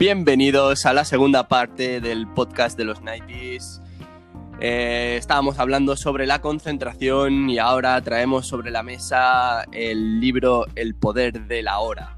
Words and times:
Bienvenidos 0.00 0.86
a 0.86 0.94
la 0.94 1.04
segunda 1.04 1.46
parte 1.46 2.00
del 2.00 2.26
podcast 2.26 2.78
de 2.78 2.86
los 2.86 3.02
90s. 3.02 3.82
Eh, 4.58 5.16
estábamos 5.18 5.58
hablando 5.58 5.94
sobre 5.94 6.26
la 6.26 6.40
concentración 6.40 7.50
y 7.50 7.58
ahora 7.58 8.00
traemos 8.00 8.46
sobre 8.46 8.70
la 8.70 8.82
mesa 8.82 9.64
el 9.72 10.18
libro 10.18 10.64
El 10.74 10.94
poder 10.94 11.42
de 11.42 11.62
la 11.62 11.80
hora, 11.80 12.16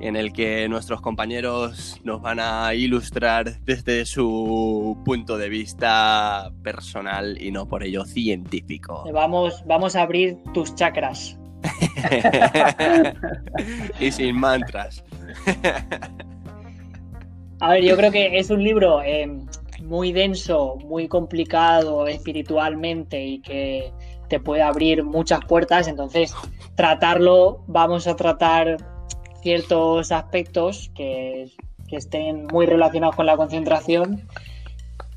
en 0.00 0.16
el 0.16 0.32
que 0.32 0.66
nuestros 0.70 1.02
compañeros 1.02 2.00
nos 2.02 2.22
van 2.22 2.40
a 2.40 2.72
ilustrar 2.72 3.60
desde 3.60 4.06
su 4.06 4.98
punto 5.04 5.36
de 5.36 5.50
vista 5.50 6.50
personal 6.62 7.36
y 7.42 7.50
no 7.50 7.68
por 7.68 7.84
ello 7.84 8.06
científico. 8.06 9.04
Vamos, 9.12 9.62
vamos 9.66 9.96
a 9.96 10.00
abrir 10.00 10.38
tus 10.54 10.74
chakras. 10.76 11.38
y 14.00 14.10
sin 14.10 14.34
mantras. 14.34 15.04
A 17.62 17.68
ver, 17.68 17.84
yo 17.84 17.96
creo 17.96 18.10
que 18.10 18.40
es 18.40 18.50
un 18.50 18.60
libro 18.64 19.04
eh, 19.04 19.30
muy 19.84 20.12
denso, 20.12 20.74
muy 20.84 21.06
complicado 21.06 22.08
espiritualmente 22.08 23.24
y 23.24 23.40
que 23.40 23.92
te 24.28 24.40
puede 24.40 24.62
abrir 24.62 25.04
muchas 25.04 25.44
puertas. 25.44 25.86
Entonces, 25.86 26.34
tratarlo, 26.74 27.62
vamos 27.68 28.08
a 28.08 28.16
tratar 28.16 28.78
ciertos 29.42 30.10
aspectos 30.10 30.90
que, 30.96 31.52
estén 31.92 32.46
muy 32.46 32.66
relacionados 32.66 33.14
con 33.14 33.26
la 33.26 33.36
concentración. 33.36 34.26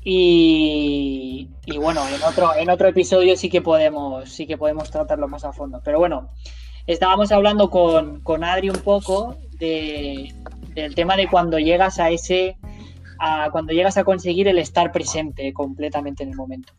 Y, 0.04 1.48
bueno, 1.80 2.06
en 2.06 2.22
otro, 2.22 2.54
en 2.54 2.70
otro 2.70 2.86
episodio 2.86 3.36
sí 3.36 3.48
que 3.48 3.60
podemos, 3.60 4.30
sí 4.30 4.46
que 4.46 4.56
podemos 4.56 4.88
tratarlo 4.92 5.26
más 5.26 5.42
a 5.42 5.52
fondo. 5.52 5.80
Pero 5.84 5.98
bueno, 5.98 6.28
estábamos 6.86 7.32
hablando 7.32 7.70
con, 7.70 8.20
con 8.20 8.44
Adri 8.44 8.70
un 8.70 8.78
poco 8.78 9.36
de, 9.58 10.32
del 10.82 10.94
tema 10.94 11.16
de 11.16 11.26
cuando 11.26 11.58
llegas 11.58 11.98
a 11.98 12.10
ese, 12.10 12.56
a, 13.18 13.50
cuando 13.50 13.72
llegas 13.72 13.96
a 13.96 14.04
conseguir 14.04 14.46
el 14.46 14.58
estar 14.58 14.92
presente 14.92 15.52
completamente 15.52 16.22
en 16.22 16.30
el 16.30 16.36
momento. 16.36 16.72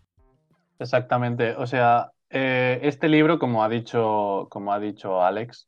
Exactamente. 0.80 1.56
O 1.56 1.66
sea, 1.66 2.12
eh, 2.30 2.80
este 2.84 3.10
libro, 3.10 3.40
como 3.40 3.64
ha 3.64 3.70
dicho, 3.70 4.48
como 4.50 4.72
ha 4.72 4.80
dicho 4.80 5.24
Alex, 5.24 5.68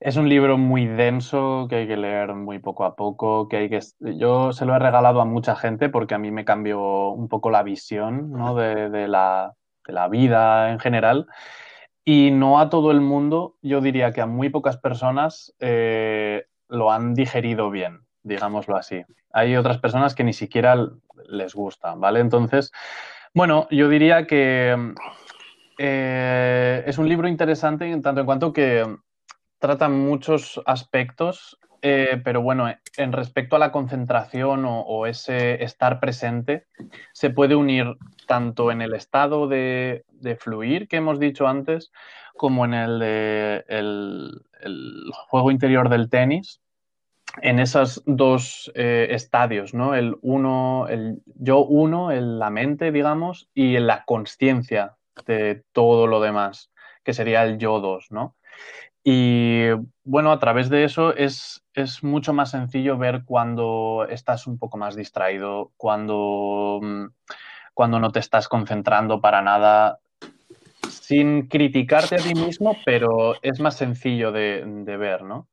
es 0.00 0.16
un 0.16 0.28
libro 0.28 0.56
muy 0.56 0.86
denso 0.86 1.66
que 1.68 1.76
hay 1.76 1.88
que 1.88 1.96
leer 1.96 2.34
muy 2.34 2.60
poco 2.60 2.84
a 2.84 2.94
poco, 2.94 3.48
que 3.48 3.56
hay 3.56 3.68
que 3.68 3.80
yo 3.98 4.52
se 4.52 4.64
lo 4.64 4.76
he 4.76 4.78
regalado 4.78 5.20
a 5.20 5.24
mucha 5.24 5.56
gente 5.56 5.88
porque 5.88 6.14
a 6.14 6.18
mí 6.18 6.30
me 6.30 6.44
cambió 6.44 7.08
un 7.08 7.28
poco 7.28 7.50
la 7.50 7.64
visión 7.64 8.30
¿no? 8.30 8.54
de, 8.54 9.08
la, 9.08 9.54
de, 9.84 9.92
la, 9.92 10.08
vida 10.08 10.70
en 10.70 10.78
general 10.78 11.26
y 12.04 12.30
no 12.30 12.60
a 12.60 12.70
todo 12.70 12.92
el 12.92 13.00
mundo, 13.00 13.56
yo 13.60 13.80
diría 13.80 14.12
que 14.12 14.20
a 14.20 14.26
muy 14.26 14.50
pocas 14.50 14.76
personas 14.76 15.54
eh, 15.58 16.44
lo 16.68 16.92
han 16.92 17.14
digerido 17.14 17.70
bien, 17.70 18.00
digámoslo 18.22 18.76
así. 18.76 19.04
Hay 19.32 19.56
otras 19.56 19.78
personas 19.78 20.14
que 20.14 20.24
ni 20.24 20.32
siquiera 20.32 20.76
les 21.28 21.54
gusta, 21.54 21.94
¿vale? 21.94 22.20
Entonces, 22.20 22.72
bueno, 23.34 23.68
yo 23.70 23.88
diría 23.88 24.26
que 24.26 24.94
eh, 25.78 26.82
es 26.86 26.98
un 26.98 27.08
libro 27.08 27.28
interesante 27.28 27.90
en 27.90 28.02
tanto 28.02 28.20
en 28.20 28.26
cuanto 28.26 28.52
que 28.52 28.84
trata 29.58 29.88
muchos 29.88 30.60
aspectos, 30.66 31.58
eh, 31.82 32.20
pero 32.24 32.42
bueno, 32.42 32.68
en 32.96 33.12
respecto 33.12 33.56
a 33.56 33.58
la 33.60 33.70
concentración 33.70 34.64
o, 34.66 35.06
ese 35.06 35.62
estar 35.62 36.00
presente, 36.00 36.66
se 37.12 37.30
puede 37.30 37.54
unir 37.54 37.96
tanto 38.28 38.70
en 38.70 38.82
el 38.82 38.94
estado 38.94 39.48
de, 39.48 40.04
fluir 40.38 40.86
que 40.86 40.98
hemos 40.98 41.18
dicho 41.18 41.48
antes, 41.48 41.90
como 42.36 42.64
en 42.66 42.74
el, 42.74 44.44
juego 45.28 45.50
interior 45.50 45.88
del 45.88 46.10
tenis, 46.10 46.60
en 47.42 47.58
esos 47.58 48.02
dos 48.06 48.70
eh, 48.74 49.08
estadios, 49.10 49.74
¿no? 49.74 49.94
El 49.94 50.16
uno, 50.22 50.86
el 50.88 51.22
yo 51.24 51.64
uno, 51.64 52.10
el, 52.10 52.38
la 52.38 52.50
mente, 52.50 52.92
digamos, 52.92 53.48
y 53.54 53.78
la 53.78 54.04
conciencia 54.04 54.96
de 55.26 55.64
todo 55.72 56.06
lo 56.06 56.20
demás, 56.20 56.70
que 57.04 57.14
sería 57.14 57.44
el 57.44 57.58
yo 57.58 57.80
dos, 57.80 58.08
¿no? 58.10 58.36
Y 59.04 59.68
bueno, 60.04 60.32
a 60.32 60.38
través 60.38 60.68
de 60.68 60.84
eso 60.84 61.14
es, 61.14 61.64
es 61.72 62.02
mucho 62.04 62.34
más 62.34 62.50
sencillo 62.50 62.98
ver 62.98 63.22
cuando 63.24 64.06
estás 64.10 64.46
un 64.46 64.58
poco 64.58 64.76
más 64.76 64.96
distraído, 64.96 65.72
cuando, 65.78 66.80
mm, 66.82 67.06
cuando 67.78 68.00
no 68.00 68.10
te 68.10 68.18
estás 68.18 68.48
concentrando 68.48 69.20
para 69.20 69.40
nada, 69.40 70.00
sin 70.90 71.46
criticarte 71.46 72.16
a 72.16 72.18
ti 72.18 72.34
mismo, 72.34 72.76
pero 72.84 73.36
es 73.40 73.60
más 73.60 73.76
sencillo 73.76 74.32
de, 74.32 74.96
ver, 74.98 75.22
¿no? 75.22 75.46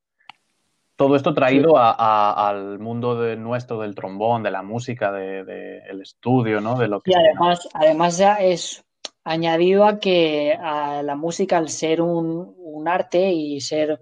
Todo 0.96 1.18
esto 1.18 1.36
traído 1.36 1.76
al 1.78 2.80
mundo 2.80 3.22
de 3.22 3.36
nuestro 3.36 3.80
del 3.80 3.94
trombón, 3.94 4.42
de 4.42 4.50
la 4.50 4.64
música, 4.64 5.12
del 5.12 5.46
de, 5.46 6.02
estudio, 6.02 6.62
¿no? 6.62 6.80
De 6.80 6.88
lo 6.88 7.00
que 7.00 7.12
y 7.12 7.14
además, 7.14 7.70
además 7.76 8.18
ya 8.18 8.38
es 8.38 8.84
añadido 9.24 9.86
a 9.86 10.00
que 10.00 10.58
a 10.60 11.04
la 11.04 11.16
música, 11.16 11.60
al 11.60 11.70
ser 11.70 12.02
un, 12.02 12.88
arte 12.88 13.32
y 13.34 13.62
ser 13.62 14.02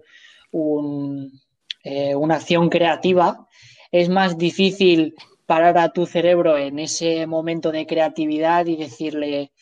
eh, 0.50 2.14
una 2.14 2.36
acción 2.36 2.70
creativa, 2.70 3.46
es 3.92 4.08
más 4.08 4.38
difícil 4.38 5.14
parar 5.46 5.78
a 5.78 5.90
tu 5.90 6.06
cerebro 6.06 6.56
en 6.56 6.78
ese 6.78 7.26
momento 7.26 7.70
de 7.72 7.86
creatividad 7.86 8.66
y 8.66 8.76
decirle, 8.76 9.52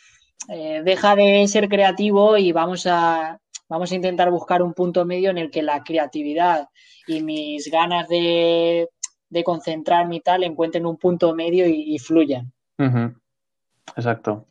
eh, 0.48 0.82
deja 0.84 1.14
de 1.16 1.46
ser 1.48 1.68
creativo 1.68 2.36
y 2.36 2.52
vamos 2.52 2.86
a, 2.86 3.38
vamos 3.68 3.92
a 3.92 3.94
intentar 3.94 4.30
buscar 4.30 4.62
un 4.62 4.74
punto 4.74 5.04
medio 5.04 5.30
en 5.30 5.38
el 5.38 5.50
que 5.50 5.62
la 5.62 5.82
creatividad 5.82 6.68
y 7.06 7.22
mis 7.22 7.70
ganas 7.70 8.08
de, 8.08 8.88
concentrarme 9.44 10.16
y 10.16 10.20
tal 10.20 10.44
encuentren 10.44 10.86
un 10.86 10.98
punto 10.98 11.34
medio 11.34 11.66
y, 11.66 11.98
fluyan. 11.98 12.52
Exacto. 13.96 14.46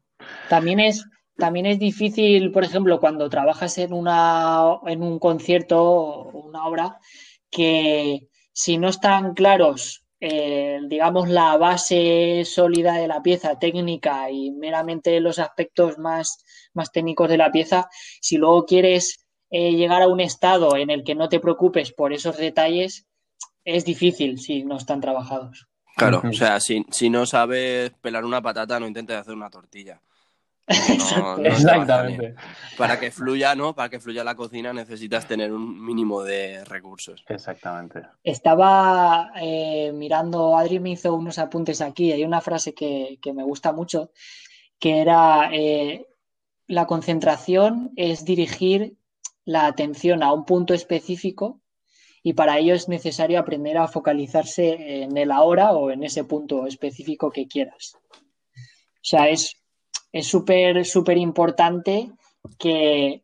También 0.49 0.79
es, 0.79 1.05
también 1.37 1.65
es 1.65 1.77
difícil, 1.77 2.51
por 2.51 2.63
ejemplo, 2.63 2.99
cuando 2.99 3.29
trabajas 3.29 3.77
en, 3.77 3.93
una, 3.93 4.79
en 4.87 5.03
un 5.03 5.19
concierto 5.19 5.83
o 5.83 6.47
una 6.47 6.65
obra, 6.65 6.99
que 7.51 8.27
si 8.53 8.77
no 8.77 8.89
están 8.89 9.33
claros, 9.33 10.00
eh, 10.23 10.79
digamos, 10.87 11.29
la 11.29 11.57
base 11.57 12.43
sólida 12.45 12.93
de 12.93 13.07
la 13.07 13.23
pieza 13.23 13.57
técnica 13.57 14.29
y 14.29 14.51
meramente 14.51 15.19
los 15.19 15.39
aspectos 15.39 15.97
más, 15.97 16.43
más 16.75 16.91
técnicos 16.91 17.27
de 17.27 17.37
la 17.37 17.51
pieza, 17.51 17.89
si 18.21 18.37
luego 18.37 18.65
quieres 18.67 19.25
eh, 19.49 19.71
llegar 19.71 20.03
a 20.03 20.07
un 20.07 20.19
estado 20.19 20.77
en 20.77 20.91
el 20.91 21.03
que 21.03 21.15
no 21.15 21.27
te 21.27 21.39
preocupes 21.39 21.91
por 21.91 22.13
esos 22.13 22.37
detalles, 22.37 23.07
es 23.65 23.83
difícil 23.83 24.39
si 24.39 24.63
no 24.63 24.77
están 24.77 25.01
trabajados. 25.01 25.67
Claro, 25.97 26.21
o 26.23 26.33
sea, 26.33 26.59
si, 26.59 26.85
si 26.91 27.09
no 27.09 27.25
sabes 27.25 27.91
pelar 27.99 28.23
una 28.23 28.43
patata, 28.43 28.79
no 28.79 28.87
intentes 28.87 29.17
hacer 29.17 29.33
una 29.33 29.49
tortilla. 29.49 30.01
Exactamente. 31.43 32.35
Para 32.77 32.99
que 32.99 33.11
fluya, 33.11 33.55
¿no? 33.55 33.75
Para 33.75 33.89
que 33.89 33.99
fluya 33.99 34.23
la 34.23 34.35
cocina 34.35 34.73
necesitas 34.73 35.27
tener 35.27 35.51
un 35.51 35.83
mínimo 35.83 36.23
de 36.23 36.63
recursos. 36.65 37.23
Exactamente. 37.27 38.01
Estaba 38.23 39.31
eh, 39.41 39.91
mirando, 39.93 40.57
Adri 40.57 40.79
me 40.79 40.91
hizo 40.91 41.13
unos 41.13 41.39
apuntes 41.39 41.81
aquí, 41.81 42.11
hay 42.11 42.23
una 42.23 42.41
frase 42.41 42.73
que, 42.73 43.19
me 43.33 43.43
gusta 43.43 43.71
mucho, 43.71 44.11
que 44.79 45.01
era, 45.01 45.49
eh, 45.53 46.07
la 46.67 46.85
concentración 46.87 47.91
es 47.95 48.25
dirigir 48.25 48.95
la 49.45 49.65
atención 49.65 50.23
a 50.23 50.33
un 50.33 50.45
punto 50.45 50.73
específico 50.73 51.61
y 52.23 52.33
para 52.33 52.57
ello 52.59 52.75
es 52.75 52.87
necesario 52.87 53.39
aprender 53.39 53.77
a 53.77 53.87
focalizarse 53.87 55.01
en 55.03 55.17
el 55.17 55.31
ahora 55.31 55.71
o 55.71 55.91
en 55.91 56.03
ese 56.03 56.23
punto 56.23 56.67
específico 56.67 57.31
que 57.31 57.47
quieras. 57.47 57.97
O 59.01 59.03
sea, 59.03 59.29
es 59.29 59.60
es 60.11 60.27
súper, 60.27 60.85
súper 60.85 61.17
importante 61.17 62.11
que 62.57 63.23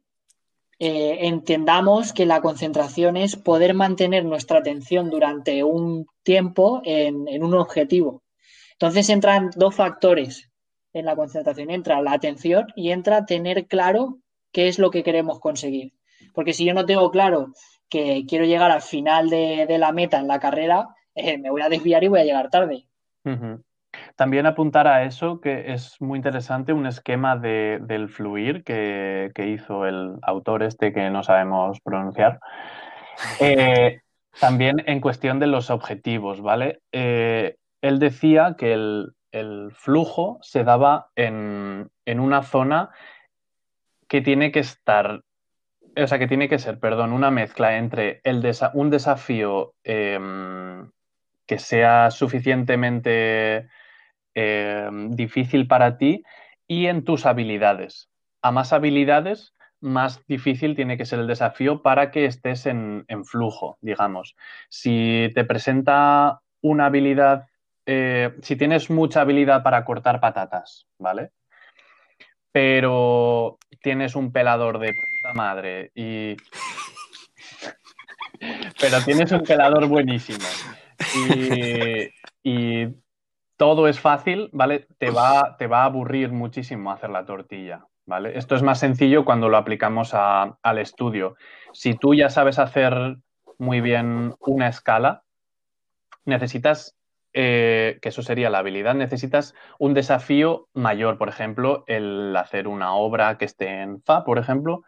eh, 0.79 1.17
entendamos 1.27 2.13
que 2.13 2.27
la 2.27 2.41
concentración 2.41 3.17
es 3.17 3.35
poder 3.35 3.73
mantener 3.73 4.25
nuestra 4.25 4.59
atención 4.59 5.09
durante 5.09 5.63
un 5.63 6.05
tiempo 6.23 6.81
en, 6.85 7.43
un 7.43 7.53
objetivo. 7.55 8.23
Entonces 8.73 9.09
entran 9.09 9.49
dos 9.55 9.73
factores 9.73 10.51
en 10.93 11.05
la 11.05 11.15
concentración. 11.15 11.71
Entra 11.71 12.01
la 12.01 12.13
atención 12.13 12.67
y 12.75 12.91
entra 12.91 13.25
tener 13.25 13.65
claro 13.65 14.19
qué 14.51 14.67
es 14.67 14.77
lo 14.77 14.91
que 14.91 15.03
queremos 15.03 15.39
conseguir. 15.39 15.93
Porque 16.33 16.53
si 16.53 16.63
yo 16.63 16.75
no 16.75 16.85
tengo 16.85 17.09
claro 17.09 17.53
que 17.89 18.25
quiero 18.27 18.45
llegar 18.45 18.69
al 18.69 18.81
final 18.81 19.29
de, 19.29 19.77
la 19.79 19.91
meta 19.91 20.19
en 20.19 20.27
la 20.27 20.39
carrera, 20.39 20.89
eh, 21.15 21.39
me 21.39 21.49
voy 21.49 21.61
a 21.61 21.69
desviar 21.69 22.03
y 22.03 22.07
voy 22.07 22.19
a 22.19 22.25
llegar 22.25 22.51
tarde. 22.51 22.85
También 24.17 24.47
apuntar 24.47 24.87
a 24.87 25.03
eso, 25.03 25.39
que 25.41 25.73
es 25.73 26.01
muy 26.01 26.17
interesante, 26.17 26.73
un 26.73 26.87
esquema 26.87 27.37
de, 27.37 27.77
del 27.83 28.09
fluir 28.09 28.63
que, 28.63 29.31
hizo 29.37 29.85
el 29.85 30.15
autor 30.23 30.63
este 30.63 30.91
que 30.91 31.11
no 31.11 31.23
sabemos 31.23 31.79
pronunciar. 31.81 32.39
Eh, 33.39 34.01
también 34.39 34.83
en 34.85 35.01
cuestión 35.01 35.39
de 35.39 35.47
los 35.47 35.71
objetivos, 35.71 36.39
¿vale? 36.41 36.81
Eh, 36.91 37.55
él 37.81 37.97
decía 37.97 38.55
que 38.55 38.73
el, 38.73 39.13
flujo 39.71 40.37
se 40.43 40.63
daba 40.63 41.09
en, 41.15 41.89
una 42.05 42.43
zona 42.43 42.91
que 44.07 44.21
tiene 44.21 44.51
que 44.51 44.59
estar, 44.59 45.23
o 45.95 46.07
sea, 46.07 46.19
que 46.19 46.27
tiene 46.27 46.47
que 46.47 46.59
ser, 46.59 46.79
perdón, 46.79 47.11
una 47.11 47.31
mezcla 47.31 47.77
entre 47.77 48.21
el 48.23 48.43
un 48.73 48.91
desafío 48.91 49.73
em, 49.83 50.91
que 51.47 51.57
sea 51.57 52.11
suficientemente 52.11 53.67
eh, 54.39 54.87
difícil 55.09 55.67
para 55.67 55.97
ti 55.97 56.23
y 56.67 56.85
en 56.85 57.03
tus 57.03 57.25
habilidades. 57.25 58.07
A 58.43 58.51
más 58.51 58.71
habilidades, 58.71 59.55
más 59.81 60.23
difícil 60.27 60.75
tiene 60.75 60.95
que 60.95 61.05
ser 61.05 61.17
el 61.17 61.25
desafío 61.25 61.81
para 61.81 62.11
que 62.11 62.25
estés 62.25 62.67
en, 62.67 63.03
flujo, 63.25 63.79
digamos. 63.81 64.35
Si 64.69 65.31
te 65.33 65.43
presenta 65.43 66.41
una 66.61 66.85
habilidad, 66.85 67.47
eh, 67.87 68.35
si 68.43 68.55
tienes 68.55 68.91
mucha 68.91 69.21
habilidad 69.21 69.63
para 69.63 69.83
cortar 69.83 70.19
patatas, 70.19 70.85
¿vale? 70.99 71.31
Pero 72.51 73.57
tienes 73.81 74.15
un 74.15 74.31
pelador 74.31 74.77
de 74.77 74.93
puta 74.93 75.33
madre 75.33 75.89
y... 75.95 76.37
Pero 78.79 79.01
tienes 79.03 79.31
un 79.31 79.41
pelador 79.41 79.87
buenísimo 79.87 80.45
y, 81.15 82.07
y 82.43 82.87
todo 83.57 83.87
es 83.87 83.99
fácil, 83.99 84.49
¿vale? 84.53 84.87
Te 84.99 85.09
va, 85.09 85.57
te 85.57 85.67
va 85.67 85.81
a 85.81 85.85
aburrir 85.85 86.31
muchísimo 86.31 86.91
hacer 86.91 87.09
la 87.09 87.25
tortilla, 87.25 87.85
¿vale? 88.05 88.37
Esto 88.37 88.55
es 88.55 88.61
más 88.61 88.79
sencillo 88.79 89.25
cuando 89.25 89.49
lo 89.49 89.57
aplicamos 89.57 90.13
al 90.13 90.77
estudio. 90.77 91.35
Si 91.73 91.95
tú 91.95 92.13
ya 92.13 92.29
sabes 92.29 92.59
hacer 92.59 93.17
muy 93.57 93.81
bien 93.81 94.35
una 94.39 94.67
escala, 94.67 95.23
necesitas, 96.25 96.95
eh, 97.33 97.97
que 98.01 98.09
eso 98.09 98.21
sería 98.21 98.51
la 98.51 98.59
habilidad, 98.59 98.93
necesitas 98.93 99.55
un 99.79 99.95
desafío 99.95 100.67
mayor, 100.73 101.17
por 101.17 101.29
ejemplo, 101.29 101.83
el 101.87 102.35
hacer 102.35 102.67
una 102.67 102.93
obra 102.93 103.37
que 103.39 103.45
esté 103.45 103.81
en 103.81 104.01
Fa, 104.03 104.23
por 104.23 104.37
ejemplo, 104.37 104.83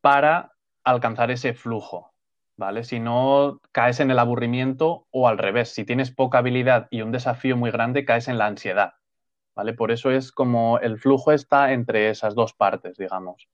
para 0.00 0.52
alcanzar 0.82 1.30
ese 1.30 1.54
flujo, 1.54 2.11
¿vale? 2.62 2.84
Si 2.84 3.00
no, 3.00 3.60
caes 3.72 3.98
en 3.98 4.12
el 4.12 4.20
aburrimiento 4.20 5.08
o 5.10 5.26
al 5.26 5.36
revés, 5.36 5.70
si 5.70 5.84
tienes 5.84 6.12
poca 6.12 6.38
habilidad 6.38 6.86
y 6.92 7.02
un 7.02 7.10
desafío 7.10 7.56
muy 7.56 7.72
grande, 7.72 8.04
caes 8.04 8.28
en 8.28 8.38
la 8.38 8.46
ansiedad, 8.46 8.92
¿vale? 9.56 9.72
Por 9.72 9.90
eso 9.90 10.12
es 10.12 10.30
como 10.30 10.78
el 10.78 10.96
flujo 11.00 11.32
está 11.32 11.72
entre 11.72 12.08
esas 12.08 12.36
dos 12.36 12.52
partes, 12.52 12.96
digamos. 12.96 13.48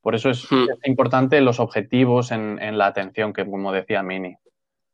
Por 0.00 0.14
eso 0.14 0.30
es, 0.30 0.50
hmm. 0.50 0.68
importante 0.84 1.38
los 1.42 1.60
objetivos 1.60 2.30
en, 2.30 2.78
la 2.78 2.86
atención, 2.86 3.34
que 3.34 3.44
como 3.44 3.72
decía 3.72 4.02
Mini. 4.02 4.38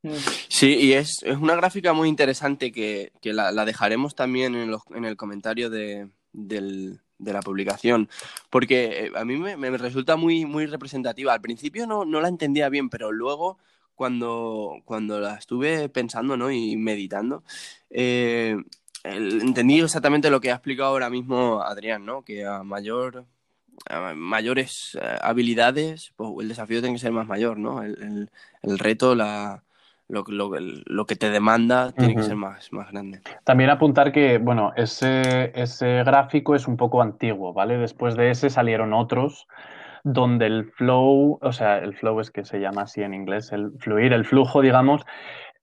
Hmm. 0.03 0.17
Sí, 0.49 0.75
y 0.81 0.94
es, 0.94 1.23
una 1.23 1.55
gráfica 1.55 1.93
muy 1.93 2.09
interesante 2.09 2.73
que, 2.73 3.12
la, 3.23 3.64
dejaremos 3.64 4.17
también 4.17 4.56
en, 4.56 5.05
el 5.05 5.17
comentario 5.17 5.70
de, 5.70 6.09
la 7.25 7.41
publicación, 7.41 8.09
porque 8.51 9.07
eh, 9.07 9.13
a 9.15 9.25
mí 9.25 9.37
me, 9.37 9.71
resulta 9.77 10.17
muy, 10.17 10.45
muy 10.47 10.67
representativa. 10.67 11.33
Al 11.33 11.41
principio 11.41 11.87
no, 11.87 12.05
la 12.05 12.29
entendía 12.29 12.69
bien, 12.69 12.89
pero 12.89 13.13
luego 13.13 13.59
cuando, 13.95 14.81
cuando 14.85 15.21
la 15.21 15.35
estuve 15.35 15.89
pensando 15.89 16.37
¿no? 16.37 16.51
y 16.51 16.77
meditando, 16.77 17.45
eh, 17.91 18.57
entendí 19.05 19.81
exactamente 19.81 20.31
lo 20.31 20.41
que 20.41 20.51
ha 20.51 20.55
explicado 20.55 20.89
ahora 20.91 21.11
mismo 21.11 21.61
Adrián, 21.63 22.07
¿no? 22.07 22.23
Que 22.23 22.45
a 22.47 22.63
mayor 22.63 23.27
mayores 24.15 24.99
eh, 25.01 25.19
habilidades, 25.21 26.13
pues 26.17 26.31
el 26.41 26.49
desafío 26.49 26.81
tiene 26.81 26.95
que 26.95 27.01
ser 27.01 27.13
más 27.13 27.27
mayor, 27.27 27.59
¿no? 27.59 27.83
El, 27.83 28.29
reto, 28.63 29.15
la, 29.15 29.65
lo, 30.12 30.50
lo, 30.87 31.06
que 31.06 31.17
te 31.17 31.31
demanda 31.31 31.93
tiene 31.93 32.14
que 32.14 32.23
ser 32.23 32.37
más, 32.37 32.73
más 32.73 32.91
grande. 32.93 33.20
También 33.44 33.70
apuntar 33.70 34.12
que, 34.12 34.38
bueno, 34.38 34.73
ese, 34.76 35.53
ese 35.55 36.05
gráfico 36.05 36.55
es 36.55 36.69
un 36.69 36.76
poco 36.76 37.00
antiguo, 37.00 37.53
¿vale? 37.55 37.79
Después 37.79 38.14
de 38.14 38.31
ese 38.31 38.50
salieron 38.50 38.93
otros 38.93 39.49
donde 40.05 40.47
el 40.47 40.70
flow, 40.73 41.38
o 41.41 41.53
sea, 41.53 41.79
el 41.79 41.94
flow 41.94 42.20
es 42.20 42.31
que 42.31 42.44
se 42.44 42.61
llama 42.61 42.82
así 42.82 43.03
en 43.03 43.14
inglés, 43.14 43.53
el 43.53 43.73
fluir, 43.79 44.12
el 44.12 44.25
flujo, 44.25 44.61
digamos, 44.61 45.03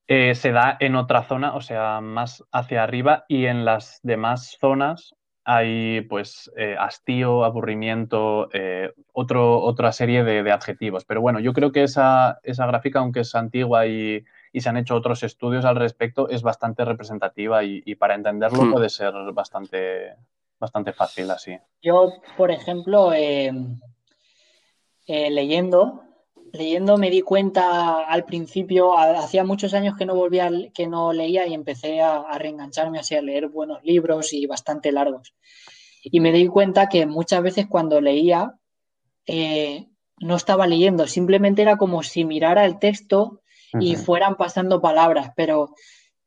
eh, 0.07 0.33
se 0.33 0.51
da 0.51 0.77
en 0.79 0.95
otra 0.95 1.23
zona, 1.23 1.53
o 1.55 1.61
sea, 1.61 2.01
más 2.01 2.43
hacia 2.51 2.83
arriba 2.83 3.25
y 3.27 3.45
en 3.45 3.65
las 3.65 3.99
demás 4.01 4.57
zonas 4.59 5.13
hay 5.43 6.01
pues 6.01 6.51
eh, 6.57 6.75
hastío, 6.79 7.43
aburrimiento, 7.43 8.49
eh, 8.53 8.93
otro, 9.13 9.61
otra 9.61 9.91
serie 9.91 10.23
de, 10.23 10.51
adjetivos. 10.51 11.05
Pero 11.05 11.21
bueno, 11.21 11.39
yo 11.39 11.53
creo 11.53 11.71
que 11.71 11.83
esa, 11.83 12.39
esa 12.43 12.65
gráfica, 12.67 12.99
aunque 12.99 13.21
es 13.21 13.35
antigua 13.35 13.87
y, 13.87 14.23
se 14.53 14.69
han 14.69 14.77
hecho 14.77 14.95
otros 14.95 15.23
estudios 15.23 15.65
al 15.65 15.75
respecto, 15.75 16.29
es 16.29 16.41
bastante 16.41 16.85
representativa 16.85 17.63
y, 17.63 17.95
para 17.95 18.15
entenderlo 18.15 18.63
hmm. 18.63 18.71
puede 18.71 18.89
ser 18.89 19.13
bastante, 19.33 20.15
bastante 20.59 20.93
fácil 20.93 21.29
así. 21.31 21.57
Yo, 21.81 22.13
por 22.37 22.51
ejemplo, 22.51 23.11
leyendo, 25.07 26.03
leyendo 26.53 26.97
me 26.97 27.09
di 27.09 27.21
cuenta 27.21 28.01
al 28.01 28.25
principio, 28.25 28.97
hacía 28.97 29.43
muchos 29.43 29.73
años 29.73 29.95
que 29.97 30.05
no 30.05 30.15
volvía, 30.15 30.49
que 30.73 30.87
no 30.87 31.13
leía 31.13 31.47
y 31.47 31.53
empecé 31.53 32.01
a, 32.01 32.37
reengancharme 32.37 32.99
así 32.99 33.15
a 33.15 33.21
leer 33.21 33.47
buenos 33.47 33.83
libros 33.83 34.33
y 34.33 34.45
bastante 34.45 34.91
largos. 34.91 35.33
Y 36.03 36.19
me 36.19 36.31
di 36.31 36.47
cuenta 36.47 36.87
que 36.87 37.05
muchas 37.05 37.41
veces 37.43 37.67
cuando 37.67 37.99
leía 38.01 38.55
eh, 39.25 39.87
no 40.19 40.35
estaba 40.35 40.67
leyendo, 40.67 41.07
simplemente 41.07 41.61
era 41.61 41.77
como 41.77 42.03
si 42.03 42.25
mirara 42.25 42.65
el 42.65 42.79
texto 42.79 43.41
y 43.79 43.95
fueran 43.95 44.35
pasando 44.35 44.81
palabras, 44.81 45.31
pero 45.35 45.73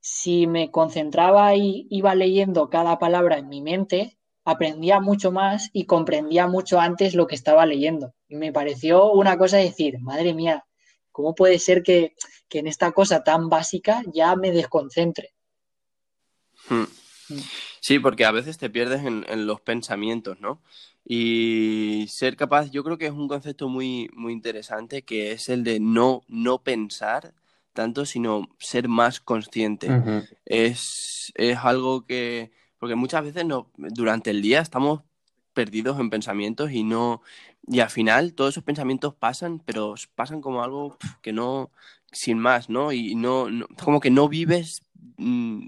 si 0.01 0.47
me 0.47 0.71
concentraba 0.71 1.55
y 1.55 1.87
iba 1.91 2.15
leyendo 2.15 2.69
cada 2.69 2.99
palabra 2.99 3.39
en 3.39 3.49
mi 3.49 3.63
mente, 3.63 4.19
aprendía 4.45 5.01
mucho 5.01 5.31
más 5.31 5.71
y 5.73 5.87
comprendía 5.87 6.47
mucho 6.47 6.81
antes 6.81 7.15
lo 7.15 7.27
que 7.27 7.35
estaba 7.35 7.67
leyendo. 7.67 8.15
Y 8.29 8.37
me 8.37 8.53
pareció 8.53 9.13
una 9.13 9.39
cosa 9.39 9.59
decir, 9.59 10.01
madre 10.01 10.35
mía, 10.35 10.65
¿cómo 11.13 11.35
puede 11.35 11.59
ser 11.59 11.83
que, 11.83 12.15
en 12.51 12.67
esta 12.67 12.93
cosa 12.93 13.25
tan 13.25 13.49
básica 13.49 14.03
ya 14.13 14.37
me 14.37 14.51
desconcentre? 14.51 15.33
Hmm. 16.69 16.85
Sí, 17.81 17.99
porque 17.99 18.25
a 18.25 18.31
veces 18.31 18.59
te 18.59 18.71
pierdes 18.71 19.05
en, 19.05 19.47
los 19.47 19.61
pensamientos, 19.61 20.41
¿no? 20.41 20.61
Y 21.05 22.07
ser 22.09 22.37
capaz, 22.37 22.71
yo 22.71 22.85
creo 22.85 22.99
que 22.99 23.07
es 23.07 23.13
un 23.13 23.29
concepto 23.29 23.69
muy, 23.69 24.09
muy 24.15 24.33
interesante, 24.33 25.03
que 25.03 25.33
es 25.33 25.49
el 25.49 25.65
de 25.65 25.81
no, 25.81 26.23
no 26.29 26.63
pensar 26.63 27.35
tanto, 27.73 28.05
sino 28.05 28.49
ser 28.59 28.89
más 28.89 29.21
consciente. 29.21 29.89
es, 30.45 31.33
es 31.35 31.59
algo 31.59 32.07
que, 32.07 32.53
porque 32.79 32.95
muchas 32.95 33.25
veces 33.25 33.45
no, 33.45 33.71
durante 33.77 34.31
el 34.31 34.43
día 34.43 34.61
estamos 34.61 35.01
perdidos 35.55 35.99
en 36.01 36.11
pensamientos 36.11 36.73
y 36.73 36.83
no 36.83 37.21
y 37.67 37.81
al 37.81 37.91
final 37.91 38.35
todos 38.35 38.55
esos 38.55 38.65
pensamientos 38.65 39.15
pasan, 39.15 39.61
pero 39.61 39.95
pasan 40.15 40.41
como 40.41 40.63
algo 40.63 40.99
que 41.21 41.33
no 41.33 41.71
sin 42.11 42.39
más, 42.39 42.69
¿no? 42.69 42.93
Y 42.93 43.15
no, 43.15 43.47
como 43.83 44.01
que 44.01 44.11
no 44.11 44.29
vives 44.29 44.83
mm, 45.17 45.67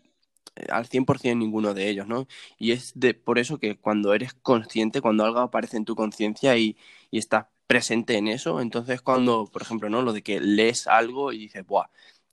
al 0.70 0.86
100% 0.86 1.38
ninguno 1.44 1.74
de 1.74 1.88
ellos, 1.88 2.06
¿no? 2.06 2.26
Y 2.58 2.72
es 2.72 2.92
de 2.94 3.14
por 3.14 3.38
eso 3.38 3.58
que 3.58 3.76
cuando 3.76 4.14
eres 4.14 4.34
consciente, 4.34 5.00
cuando 5.00 5.24
algo 5.24 5.40
aparece 5.40 5.76
en 5.76 5.84
tu 5.84 5.94
conciencia 5.96 6.56
y, 6.56 6.76
y 7.10 7.18
estás 7.18 7.46
presente 7.66 8.16
en 8.16 8.28
eso, 8.28 8.60
entonces 8.60 9.00
cuando, 9.02 9.46
por 9.46 9.62
ejemplo, 9.62 9.88
¿no? 9.90 10.02
Lo 10.02 10.12
de 10.12 10.22
que 10.22 10.40
lees 10.40 10.86
algo 10.86 11.32
y 11.32 11.38
dices, 11.38 11.66
"Buah, 11.66 11.86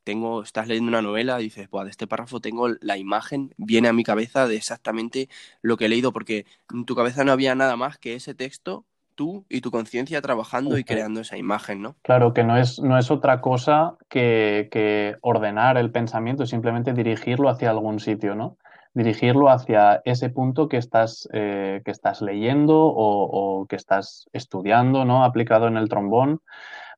tengo, 0.04 0.42
estás 0.44 0.68
leyendo 0.68 0.90
una 0.90 1.02
novela 1.02 1.40
y 1.42 1.46
dices, 1.46 1.70
de 1.72 1.90
este 1.90 2.08
párrafo 2.08 2.42
tengo 2.42 2.68
la 2.82 2.98
imagen, 2.98 3.54
viene 3.58 3.88
a 3.88 3.94
mi 3.94 4.04
cabeza 4.04 4.48
de 4.48 4.56
exactamente 4.58 5.30
lo 5.62 5.78
que 5.78 5.86
he 5.86 5.90
leído, 5.90 6.12
porque 6.14 6.46
en 6.74 6.86
tu 6.86 6.96
cabeza 6.96 7.24
no 7.24 7.32
había 7.32 7.56
nada 7.56 7.76
más 7.78 7.98
que 8.00 8.16
ese 8.16 8.34
texto, 8.34 8.86
tú 9.22 9.46
y 9.50 9.62
tu 9.62 9.70
conciencia 9.70 10.20
trabajando 10.20 10.80
y 10.80 10.84
creando 10.84 11.22
esa 11.22 11.38
imagen, 11.38 11.80
¿no? 11.80 11.96
Claro, 12.02 12.34
que 12.34 12.44
no 12.44 12.58
es, 12.58 12.80
no 12.80 12.98
es 12.98 13.12
otra 13.12 13.40
cosa 13.40 13.94
que, 14.10 15.16
ordenar 15.22 15.78
el 15.78 15.92
pensamiento, 15.92 16.48
simplemente 16.48 16.94
dirigirlo 16.94 17.48
hacia 17.48 17.70
algún 17.70 18.00
sitio, 18.00 18.34
¿no? 18.34 18.58
dirigirlo 18.96 19.50
hacia 19.50 20.02
ese 20.06 20.30
punto 20.30 20.68
que 20.68 20.78
estás, 20.78 21.30
eh, 21.34 21.82
que 21.86 21.92
estás 21.92 22.24
leyendo 22.24 22.78
o, 22.78 23.62
o, 23.62 23.66
que 23.68 23.76
estás 23.76 24.28
estudiando, 24.34 25.06
¿no? 25.06 25.24
Aplicado 25.24 25.68
en 25.68 25.78
el 25.78 25.88
trombón 25.88 26.42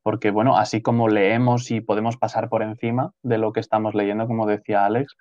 porque 0.02 0.32
bueno, 0.32 0.58
así 0.58 0.82
como 0.82 1.08
leemos 1.08 1.72
y 1.72 1.82
podemos 1.82 2.18
pasar 2.18 2.50
por 2.50 2.64
encima 2.64 3.12
de 3.22 3.38
lo 3.38 3.52
que 3.52 3.60
estamos 3.60 3.94
leyendo, 3.96 4.28
como 4.28 4.48
decía 4.48 4.86
Alex, 4.86 5.18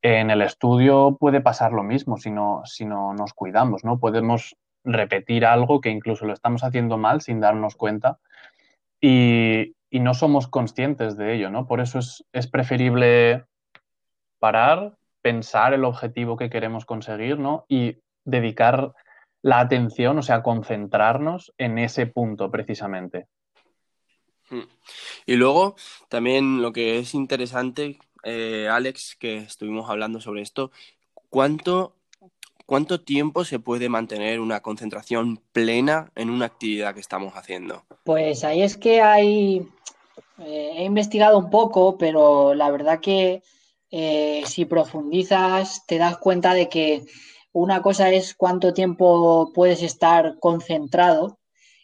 en 0.00 0.30
el 0.30 0.42
estudio 0.42 1.16
puede 1.18 1.40
pasar 1.40 1.72
lo 1.72 1.82
mismo 1.82 2.16
si 2.16 2.30
no, 2.30 2.62
si 2.64 2.84
no 2.86 3.12
nos 3.14 3.34
cuidamos, 3.34 3.84
¿no? 3.84 3.98
Podemos 3.98 4.56
repetir 4.86 5.44
algo 5.44 5.80
que 5.80 5.90
incluso 5.90 6.24
lo 6.24 6.32
estamos 6.32 6.64
haciendo 6.64 6.96
mal 6.96 7.20
sin 7.20 7.40
darnos 7.40 7.76
cuenta 7.76 8.18
y, 9.00 9.72
no 9.92 10.12
somos 10.12 10.46
conscientes 10.46 11.16
de 11.16 11.34
ello, 11.34 11.48
¿no? 11.48 11.66
Por 11.66 11.80
eso 11.80 12.00
es, 12.00 12.22
es, 12.34 12.46
preferible 12.46 13.46
parar, 14.38 14.98
pensar 15.22 15.72
el 15.72 15.86
objetivo 15.86 16.36
que 16.36 16.50
queremos 16.50 16.84
conseguir, 16.84 17.38
¿no? 17.38 17.64
Y 17.66 17.96
dedicar 18.22 18.92
la 19.40 19.60
atención, 19.60 20.18
o 20.18 20.22
sea, 20.22 20.42
concentrarnos 20.42 21.54
en 21.56 21.78
ese 21.78 22.06
punto 22.06 22.50
precisamente. 22.50 23.26
Mm. 24.50 24.62
Y 25.26 25.36
luego, 25.36 25.76
también 26.08 26.62
lo 26.62 26.72
que 26.72 26.98
es 26.98 27.14
interesante, 27.14 27.98
eh, 28.22 28.68
Alex, 28.70 29.16
que 29.18 29.38
estuvimos 29.38 29.88
hablando 29.88 30.20
sobre 30.20 30.42
esto, 30.42 30.70
¿cuánto, 31.30 31.95
¿cuánto 32.66 33.00
tiempo 33.00 33.44
se 33.44 33.58
puede 33.58 33.88
mantener 33.88 34.40
una 34.40 34.60
concentración 34.60 35.40
plena 35.52 36.10
en 36.14 36.30
una 36.30 36.46
actividad 36.46 36.94
que 36.94 37.00
estamos 37.00 37.34
haciendo? 37.34 37.84
Pues 38.04 38.44
ahí 38.44 38.62
es 38.62 38.76
que 38.76 39.00
hay, 39.00 39.68
eh, 40.38 40.72
he 40.76 40.84
investigado 40.84 41.38
un 41.38 41.48
poco, 41.48 41.96
pero 41.96 42.54
la 42.54 42.70
verdad 42.70 43.00
que 43.00 43.42
eh, 43.90 44.42
si 44.46 44.64
profundizas, 44.64 45.86
te 45.86 45.98
das 45.98 46.18
cuenta 46.18 46.52
de 46.52 46.68
que 46.68 47.06
una 47.52 47.80
cosa 47.80 48.10
es 48.10 48.34
cuánto 48.34 48.74
tiempo 48.74 49.52
puedes 49.54 49.82
estar 49.82 50.38
concentrado 50.40 51.38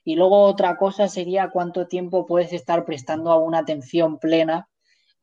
y 0.04 0.16
luego 0.16 0.42
otra 0.42 0.76
cosa 0.76 1.08
sería 1.08 1.50
cuánto 1.50 1.86
tiempo 1.86 2.26
puedes 2.26 2.52
estar 2.52 2.84
prestando 2.84 3.38
una 3.38 3.58
atención 3.58 4.18
plena 4.18 4.68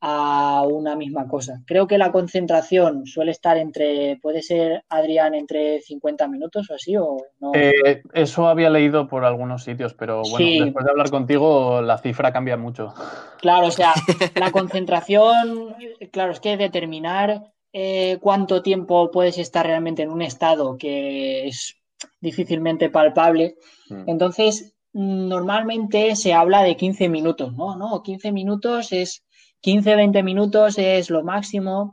a 0.00 0.62
una 0.66 0.96
misma 0.96 1.28
cosa. 1.28 1.60
Creo 1.66 1.86
que 1.86 1.98
la 1.98 2.10
concentración 2.10 3.06
suele 3.06 3.32
estar 3.32 3.58
entre, 3.58 4.18
puede 4.22 4.42
ser, 4.42 4.84
Adrián, 4.88 5.34
entre 5.34 5.80
50 5.82 6.26
minutos 6.28 6.70
o 6.70 6.74
así, 6.74 6.96
o 6.96 7.18
no. 7.38 7.52
Eh, 7.54 8.02
eso 8.14 8.48
había 8.48 8.70
leído 8.70 9.06
por 9.08 9.24
algunos 9.24 9.64
sitios, 9.64 9.92
pero 9.92 10.22
bueno, 10.22 10.64
después 10.64 10.84
de 10.84 10.90
hablar 10.90 11.10
contigo, 11.10 11.82
la 11.82 11.98
cifra 11.98 12.32
cambia 12.32 12.56
mucho. 12.56 12.94
Claro, 13.40 13.66
o 13.66 13.70
sea, 13.70 13.92
la 14.36 14.50
concentración, 14.50 15.74
claro, 16.10 16.32
es 16.32 16.40
que 16.40 16.56
determinar 16.56 17.52
eh, 17.72 18.18
cuánto 18.20 18.62
tiempo 18.62 19.10
puedes 19.10 19.36
estar 19.36 19.66
realmente 19.66 20.02
en 20.02 20.10
un 20.10 20.22
estado 20.22 20.78
que 20.78 21.46
es 21.46 21.76
difícilmente 22.20 22.88
palpable. 22.88 23.56
Mm. 23.90 24.04
Entonces, 24.08 24.74
normalmente 24.92 26.16
se 26.16 26.32
habla 26.32 26.62
de 26.62 26.76
15 26.76 27.08
minutos, 27.08 27.54
¿no? 27.54 27.76
¿no? 27.76 28.02
15 28.02 28.32
minutos 28.32 28.92
es 28.92 29.24
15-20 29.62 30.22
minutos 30.22 30.78
es 30.78 31.10
lo 31.10 31.22
máximo. 31.22 31.92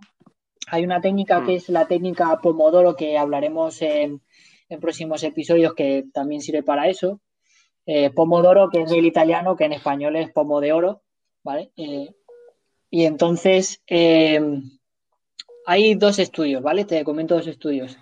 Hay 0.67 0.83
una 0.83 1.01
técnica 1.01 1.43
que 1.45 1.53
mm. 1.53 1.55
es 1.55 1.69
la 1.69 1.87
técnica 1.87 2.39
Pomodoro 2.41 2.95
que 2.95 3.17
hablaremos 3.17 3.81
en, 3.81 4.21
próximos 4.81 5.23
episodios 5.23 5.73
que 5.73 6.05
también 6.13 6.41
sirve 6.41 6.63
para 6.63 6.87
eso. 6.87 7.21
Eh, 7.85 8.09
pomodoro, 8.09 8.69
que 8.69 8.81
es 8.81 8.89
del 8.91 9.05
italiano, 9.05 9.55
que 9.55 9.63
en 9.63 9.71
español 9.71 10.17
es 10.17 10.29
pomo 10.31 10.59
de 10.59 10.73
oro, 10.73 11.03
¿vale? 11.41 11.71
Eh, 11.77 12.09
y 12.89 13.05
entonces 13.05 13.81
eh, 13.87 14.41
hay 15.65 15.95
dos 15.95 16.19
estudios, 16.19 16.61
¿vale? 16.61 16.83
Te 16.83 17.05
comento 17.05 17.35
dos 17.35 17.47
estudios. 17.47 17.97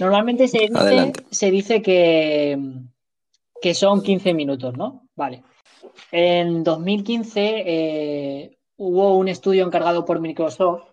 Normalmente 0.00 0.48
se 0.48 0.60
dice, 0.60 1.12
se 1.30 1.50
dice 1.50 1.82
que, 1.82 2.58
que 3.60 3.74
son 3.74 4.02
15 4.02 4.32
minutos, 4.32 4.74
¿no? 4.74 5.06
Vale. 5.16 5.42
En 6.10 6.64
2015 6.64 7.62
eh, 7.66 8.58
hubo 8.76 9.16
un 9.16 9.28
estudio 9.28 9.64
encargado 9.64 10.04
por 10.04 10.20
Microsoft, 10.20 10.92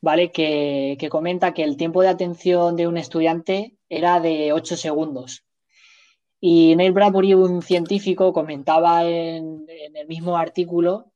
¿vale? 0.00 0.30
Que, 0.32 0.96
comenta 1.10 1.54
que 1.54 1.64
el 1.64 1.76
tiempo 1.76 2.02
de 2.02 2.08
atención 2.08 2.76
de 2.76 2.86
un 2.86 2.96
estudiante 2.96 3.76
era 3.88 4.20
de 4.20 4.52
8 4.52 4.76
segundos. 4.76 5.44
Y 6.40 6.76
Neil 6.76 6.92
Bradbury, 6.92 7.34
un 7.34 7.62
científico, 7.62 8.32
comentaba 8.32 9.04
en, 9.04 9.66
el 9.68 10.06
mismo 10.06 10.36
artículo 10.36 11.12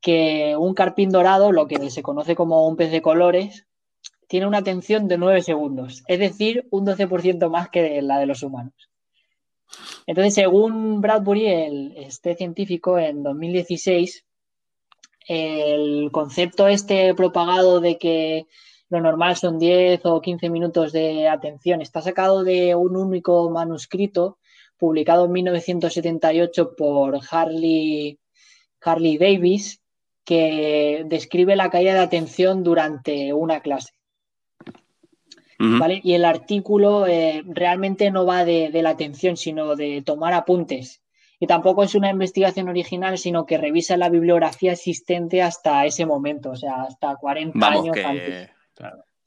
que 0.00 0.56
un 0.58 0.74
carpín 0.74 1.10
dorado, 1.10 1.52
lo 1.52 1.66
que 1.66 1.90
se 1.90 2.02
conoce 2.02 2.34
como 2.34 2.66
un 2.66 2.76
pez 2.76 2.90
de 2.90 3.02
colores, 3.02 3.66
tiene 4.28 4.46
una 4.46 4.58
atención 4.58 5.08
de 5.08 5.18
9 5.18 5.42
segundos, 5.42 6.02
es 6.08 6.18
decir, 6.18 6.66
un 6.70 6.84
12% 6.84 7.48
más 7.48 7.68
que 7.68 8.02
la 8.02 8.18
de 8.18 8.26
los 8.26 8.42
humanos. 8.42 8.90
Entonces, 10.06 10.34
según 10.34 11.00
Bradbury, 11.00 11.94
este 11.96 12.36
científico, 12.36 12.98
en 12.98 13.22
2016, 13.22 14.24
el 15.28 16.10
concepto 16.12 16.68
este 16.68 17.14
propagado 17.14 17.80
de 17.80 17.98
que 17.98 18.46
lo 18.88 19.00
normal 19.00 19.36
son 19.36 19.58
10 19.58 20.00
o 20.04 20.20
15 20.20 20.48
minutos 20.50 20.92
de 20.92 21.28
atención 21.28 21.82
está 21.82 22.00
sacado 22.00 22.44
de 22.44 22.76
un 22.76 22.96
único 22.96 23.50
manuscrito 23.50 24.38
publicado 24.78 25.24
en 25.24 25.32
1978 25.32 26.76
por 26.76 27.18
Harley, 27.28 28.20
Harley 28.80 29.18
Davis, 29.18 29.80
que 30.24 31.04
describe 31.06 31.56
la 31.56 31.70
caída 31.70 31.94
de 31.94 32.00
atención 32.00 32.62
durante 32.62 33.32
una 33.32 33.60
clase. 33.60 33.92
Y 35.58 36.12
el 36.14 36.24
artículo 36.24 37.06
eh, 37.06 37.42
realmente 37.46 38.10
no 38.10 38.26
va 38.26 38.44
de, 38.44 38.70
la 38.72 38.90
atención, 38.90 39.36
sino 39.36 39.76
de 39.76 40.02
tomar 40.02 40.34
apuntes. 40.34 41.02
Y 41.38 41.46
tampoco 41.46 41.82
es 41.82 41.94
una 41.94 42.10
investigación 42.10 42.68
original, 42.68 43.18
sino 43.18 43.44
que 43.44 43.58
revisa 43.58 43.96
la 43.96 44.08
bibliografía 44.08 44.72
existente 44.72 45.42
hasta 45.42 45.84
ese 45.84 46.06
momento, 46.06 46.50
o 46.50 46.56
sea, 46.56 46.82
hasta 46.82 47.16
40 47.16 47.68
años 47.68 47.96
antes. 48.04 48.50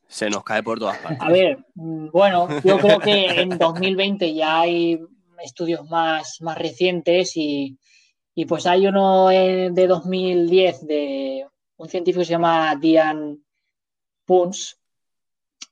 Se 0.08 0.28
nos 0.28 0.44
cae 0.44 0.64
por 0.64 0.80
todas 0.80 0.98
partes. 0.98 1.22
A 1.22 1.30
ver, 1.30 1.60
mm, 1.76 2.10
bueno, 2.12 2.48
yo 2.64 2.80
creo 2.80 3.00
que 3.00 3.42
en 3.42 3.50
2020 3.50 4.34
ya 4.34 4.62
hay 4.62 5.00
estudios 5.44 5.88
más, 5.88 6.42
más 6.42 6.58
recientes 6.58 7.34
y, 7.36 7.78
pues 8.48 8.66
hay 8.66 8.88
uno 8.88 9.30
eh, 9.30 9.70
de 9.72 9.88
2010 9.88 10.88
de 10.88 11.46
un 11.76 11.90
científico 11.90 12.22
que 12.22 12.26
se 12.26 12.32
llama 12.32 12.74
Diane 12.80 13.38
Punz, 14.26 14.79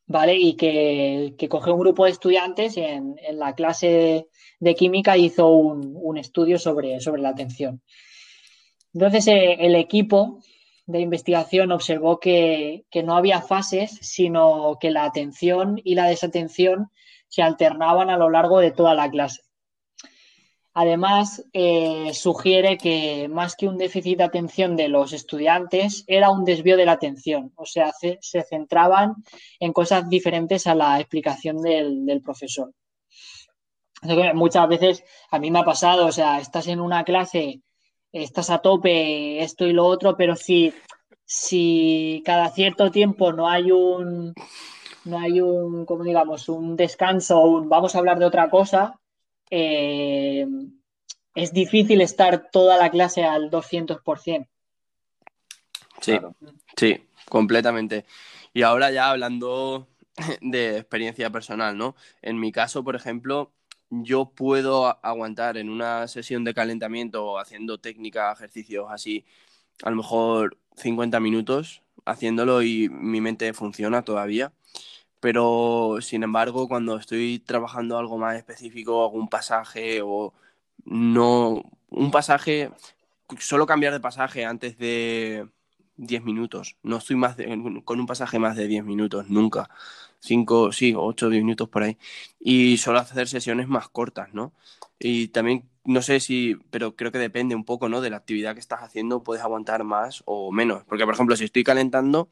¿vale? 0.08 0.38
Y 0.38 0.56
que, 0.56 1.36
que 1.38 1.50
cogió 1.50 1.74
un 1.74 1.82
grupo 1.82 2.06
de 2.06 2.12
estudiantes 2.12 2.78
y 2.78 2.82
en, 2.82 3.16
la 3.34 3.54
clase 3.54 4.28
de, 4.60 4.76
química 4.76 5.18
hizo 5.18 5.50
un, 5.50 6.18
estudio 6.18 6.58
sobre, 6.58 7.00
sobre, 7.00 7.22
la 7.22 7.30
atención. 7.30 7.82
Entonces, 8.94 9.28
eh, 9.28 9.58
el 9.60 9.76
equipo 9.76 10.40
de 10.86 11.02
investigación 11.02 11.72
observó 11.72 12.20
que, 12.20 12.86
que, 12.90 13.04
no 13.04 13.16
había 13.16 13.42
fases, 13.42 14.00
sino 14.02 14.78
que 14.80 14.90
la 14.90 15.04
atención 15.04 15.80
y 15.84 15.96
la 15.96 16.08
desatención 16.08 16.90
se 17.28 17.42
alternaban 17.42 18.10
a 18.10 18.18
lo 18.18 18.30
largo 18.30 18.60
de 18.60 18.72
toda 18.72 18.96
la 18.96 19.10
clase. 19.10 19.42
Además, 20.80 21.44
eh, 21.54 22.12
sugiere 22.14 22.78
que 22.78 23.28
más 23.30 23.56
que 23.56 23.68
un 23.68 23.80
déficit 23.80 24.20
de 24.20 24.26
atención 24.26 24.76
de 24.76 24.90
los 24.90 25.12
estudiantes, 25.12 26.04
era 26.06 26.30
un 26.30 26.46
desvío 26.46 26.78
de 26.78 26.86
la 26.86 26.92
atención. 26.92 27.52
O 27.56 27.66
sea, 27.66 27.92
se, 27.94 28.20
centraban 28.44 29.16
en 29.60 29.74
cosas 29.74 30.08
diferentes 30.08 30.68
a 30.68 30.76
la 30.76 31.00
explicación 31.00 31.64
del, 31.64 32.22
profesor. 32.24 32.74
Muchas 34.36 34.68
veces 34.68 35.04
a 35.32 35.40
mí 35.40 35.50
me 35.50 35.58
ha 35.58 35.64
pasado, 35.64 36.06
o 36.06 36.12
sea, 36.12 36.40
estás 36.40 36.68
en 36.68 36.80
una 36.80 37.04
clase, 37.04 37.64
estás 38.12 38.52
a 38.52 38.60
tope, 38.60 39.42
esto 39.42 39.66
y 39.66 39.74
lo 39.74 39.84
otro, 39.84 40.16
pero 40.16 40.36
si, 40.36 40.76
si 41.26 42.22
cada 42.24 42.50
cierto 42.52 42.92
tiempo 42.92 43.34
no 43.34 43.50
hay 43.50 43.72
un, 43.72 44.36
no 45.06 45.18
hay 45.18 45.42
un, 45.42 45.88
como 45.88 46.04
digamos, 46.04 46.48
un 46.50 46.76
descanso, 46.76 47.42
un 47.42 47.68
vamos 47.68 47.96
a 47.96 47.98
hablar 47.98 48.20
de 48.20 48.26
otra 48.26 48.52
cosa, 48.52 49.00
eh, 49.50 50.46
es 51.36 51.54
difícil 51.54 52.02
estar 52.02 52.50
toda 52.52 52.78
la 52.78 52.90
clase 52.90 53.24
al 53.24 53.50
200%. 53.50 54.48
Sí, 56.02 56.18
sí, 56.76 57.04
completamente. 57.30 58.06
Y 58.54 58.64
ahora 58.64 58.92
ya 58.92 59.10
hablando 59.10 59.88
de 60.42 60.78
experiencia 60.78 61.30
personal, 61.30 61.78
¿no? 61.78 61.96
En 62.22 62.40
mi 62.40 62.52
caso, 62.52 62.84
por 62.84 62.96
ejemplo, 62.96 63.52
yo 63.90 64.32
puedo 64.36 64.98
aguantar 65.06 65.58
en 65.58 65.70
una 65.70 66.08
sesión 66.08 66.44
de 66.44 66.54
calentamiento 66.54 67.40
haciendo 67.40 67.78
técnica, 67.78 68.32
ejercicios 68.32 68.88
así, 68.90 69.26
a 69.84 69.90
lo 69.90 69.98
mejor 69.98 70.58
50 70.76 71.20
minutos 71.20 71.84
haciéndolo 72.06 72.64
y 72.64 72.90
mi 72.90 73.22
mente 73.22 73.54
funciona 73.54 74.02
todavía 74.02 74.52
pero 75.20 75.98
sin 76.02 76.24
embargo 76.24 76.68
cuando 76.68 76.98
estoy 76.98 77.40
trabajando 77.40 77.98
algo 77.98 78.18
más 78.18 78.38
específico, 78.38 79.04
algún 79.04 79.30
pasaje 79.30 80.02
o 80.04 80.34
no, 80.86 81.64
un 81.90 82.12
pasaje, 82.12 82.72
solo 83.40 83.66
cambiar 83.66 83.94
de 83.94 84.00
pasaje 84.00 84.46
antes 84.46 84.78
de 84.78 85.48
10 85.98 86.24
minutos, 86.24 86.78
no 86.84 86.98
estoy 86.98 87.16
más 87.16 87.36
con 87.84 88.00
un 88.00 88.06
pasaje 88.06 88.40
más 88.40 88.56
de 88.56 88.68
10 88.68 88.84
minutos, 88.86 89.30
nunca, 89.30 89.70
5, 90.20 90.72
sí, 90.72 90.94
8, 90.96 91.30
10 91.30 91.44
minutos 91.44 91.70
por 91.70 91.84
ahí, 91.84 91.98
y 92.40 92.78
solo 92.78 93.00
hacer 93.00 93.28
sesiones 93.28 93.68
más 93.68 93.90
cortas, 93.90 94.34
¿no? 94.34 94.54
Y 95.00 95.30
también, 95.30 95.70
no 95.86 96.02
sé 96.02 96.20
si, 96.20 96.56
pero 96.70 96.96
creo 96.96 97.12
que 97.12 97.20
depende 97.20 97.56
un 97.56 97.66
poco, 97.66 97.90
¿no? 97.90 98.02
De 98.02 98.10
la 98.10 98.18
actividad 98.18 98.54
que 98.54 98.60
estás 98.60 98.82
haciendo, 98.82 99.24
puedes 99.24 99.44
aguantar 99.44 99.84
más 99.84 100.24
o 100.26 100.52
menos, 100.52 100.84
porque 100.86 101.06
por 101.06 101.14
ejemplo, 101.16 101.36
si 101.36 101.46
estoy 101.46 101.64
calentando, 101.64 102.30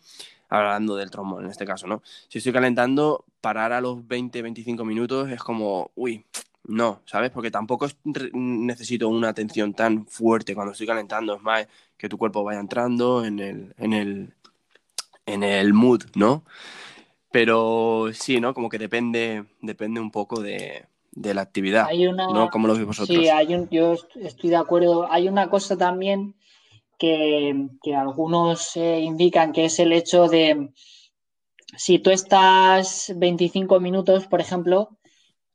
hablando 0.50 0.96
del 0.96 1.12
trombón 1.12 1.46
en 1.46 1.52
este 1.52 1.66
caso, 1.66 1.88
¿no? 1.88 2.02
Si 2.28 2.38
estoy 2.38 2.54
calentando, 2.54 3.25
parar 3.42 3.74
a 3.74 3.82
los 3.82 4.08
20, 4.08 4.42
25 4.42 4.86
minutos 4.86 5.30
es 5.30 5.42
como, 5.42 5.92
uy, 5.96 6.25
no, 6.68 7.02
¿sabes? 7.06 7.32
Porque 7.32 7.52
tampoco 7.52 7.88
necesito 8.34 9.10
una 9.10 9.30
atención 9.30 9.74
tan 9.74 10.06
fuerte 10.08 10.56
cuando 10.56 10.72
estoy 10.72 10.88
calentando, 10.88 11.36
es 11.36 11.42
más 11.42 11.68
que 11.98 12.10
tu 12.10 12.18
cuerpo 12.18 12.44
vaya 12.44 12.60
entrando 12.60 13.24
en 13.24 13.40
el, 13.40 13.75
en 13.78 13.94
el, 13.94 14.34
en 15.25 15.44
el 15.44 15.74
mood, 15.74 16.04
¿no? 16.16 16.44
Pero 17.32 18.10
sí, 18.14 18.40
¿no? 18.40 18.54
Como 18.54 18.70
que 18.70 18.80
depende, 18.80 19.46
depende 19.62 20.00
un 20.00 20.12
poco 20.12 20.42
de, 20.42 20.86
la 21.14 21.42
actividad, 21.42 21.88
¿no? 22.16 22.50
Como 22.50 22.68
lo 22.68 22.75
veis 22.75 22.86
vosotros. 22.86 23.18
Sí, 23.18 23.28
hay 23.30 23.54
un, 23.54 23.70
yo 23.70 23.96
estoy 24.16 24.50
de 24.50 24.56
acuerdo. 24.56 25.12
Hay 25.12 25.28
una 25.28 25.50
cosa 25.50 25.78
también 25.78 26.36
que, 26.98 27.70
algunos 27.96 28.75
eh, 28.75 29.00
indican 29.00 29.52
que 29.52 29.66
es 29.66 29.80
el 29.80 29.94
hecho 29.94 30.28
de 30.28 30.72
si 31.78 32.00
tú 32.00 32.12
estás 32.12 33.14
25 33.16 33.80
minutos, 33.80 34.28
por 34.28 34.40
ejemplo, 34.42 34.98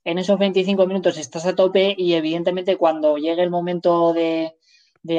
en 0.05 0.19
esos 0.19 0.39
25 0.39 0.87
minutos 0.87 1.19
estás 1.19 1.47
a 1.47 1.55
tope 1.55 1.95
y 1.97 2.15
evidentemente 2.15 2.77
cuando 2.77 3.17
llegue 3.17 3.43
el 3.43 3.51
momento 3.51 4.13
de, 4.13 4.55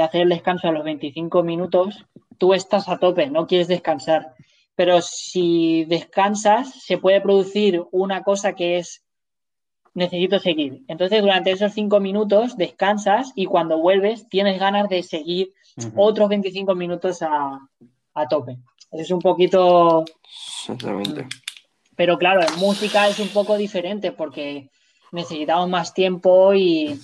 hacer 0.01 0.21
el 0.21 0.29
descanso 0.29 0.67
a 0.67 0.71
los 0.71 0.83
25 0.83 1.43
minutos, 1.43 2.05
tú 2.37 2.53
estás 2.53 2.89
a 2.89 2.97
tope, 2.97 3.29
no 3.29 3.47
quieres 3.47 3.67
descansar. 3.67 4.33
Pero 4.75 5.01
si 5.01 5.85
descansas, 5.85 6.83
se 6.83 6.97
puede 6.97 7.21
producir 7.21 7.83
una 7.91 8.23
cosa 8.23 8.53
que 8.53 8.77
es 8.77 9.03
necesito 9.93 10.39
seguir. 10.39 10.83
Entonces, 10.87 11.21
durante 11.21 11.51
esos 11.51 11.73
cinco 11.73 11.99
minutos 11.99 12.57
descansas 12.57 13.33
y 13.35 13.45
cuando 13.45 13.77
vuelves 13.77 14.27
tienes 14.29 14.59
ganas 14.59 14.89
de 14.89 15.03
seguir 15.03 15.53
otros 15.95 16.29
25 16.29 16.75
minutos 16.75 17.21
a, 17.21 17.59
a 18.13 18.27
tope. 18.27 18.57
Es 18.91 19.11
un 19.11 19.19
poquito... 19.19 20.03
Exactamente. 20.59 21.27
Pero 21.95 22.17
claro, 22.17 22.41
en 22.41 22.59
música 22.59 23.07
es 23.07 23.19
un 23.19 23.29
poco 23.29 23.57
diferente 23.57 24.11
porque 24.11 24.69
necesitamos 25.11 25.69
más 25.69 25.93
tiempo 25.93 26.53
y, 26.53 26.99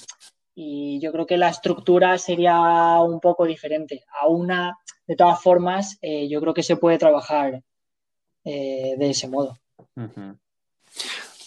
yo 0.56 1.12
creo 1.12 1.28
que 1.28 1.38
la 1.38 1.50
estructura 1.50 2.18
sería 2.18 3.00
un 3.02 3.20
poco 3.20 3.46
diferente. 3.46 4.04
A 4.20 4.28
una, 4.28 4.76
de 5.06 5.16
todas 5.16 5.40
formas, 5.40 6.00
eh, 6.02 6.28
yo 6.28 6.42
creo 6.42 6.56
que 6.56 6.64
se 6.64 6.78
puede 6.78 6.98
trabajar 6.98 7.62
eh, 8.44 8.96
de 8.98 9.10
ese 9.10 9.28
modo. 9.28 9.56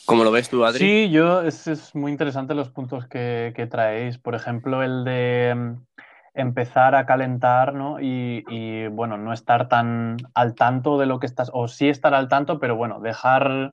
¿Cómo 0.06 0.22
lo 0.22 0.30
ves 0.30 0.48
tú, 0.48 0.64
Adri? 0.64 0.78
Sí, 0.78 1.10
yo, 1.10 1.42
es, 1.42 1.92
muy 1.94 2.12
interesante 2.12 2.54
los 2.54 2.70
puntos 2.70 3.08
que, 3.08 3.52
que, 3.56 3.66
traéis. 3.66 4.18
Por 4.18 4.36
ejemplo, 4.36 4.80
el 4.82 5.02
de 5.02 5.54
mm, 5.56 5.86
empezar 6.34 6.94
a 6.94 7.06
calentar, 7.06 7.74
¿no? 7.74 7.98
Y, 8.00 8.86
bueno, 8.88 9.16
no 9.16 9.32
estar 9.32 9.68
tan 9.68 10.16
al 10.34 10.54
tanto 10.54 10.98
de 10.98 11.06
lo 11.06 11.18
que 11.18 11.26
estás, 11.26 11.50
o 11.52 11.68
sí 11.68 11.88
estar 11.88 12.14
al 12.14 12.28
tanto, 12.28 12.58
pero 12.58 12.76
bueno, 12.76 13.00
dejar 13.00 13.72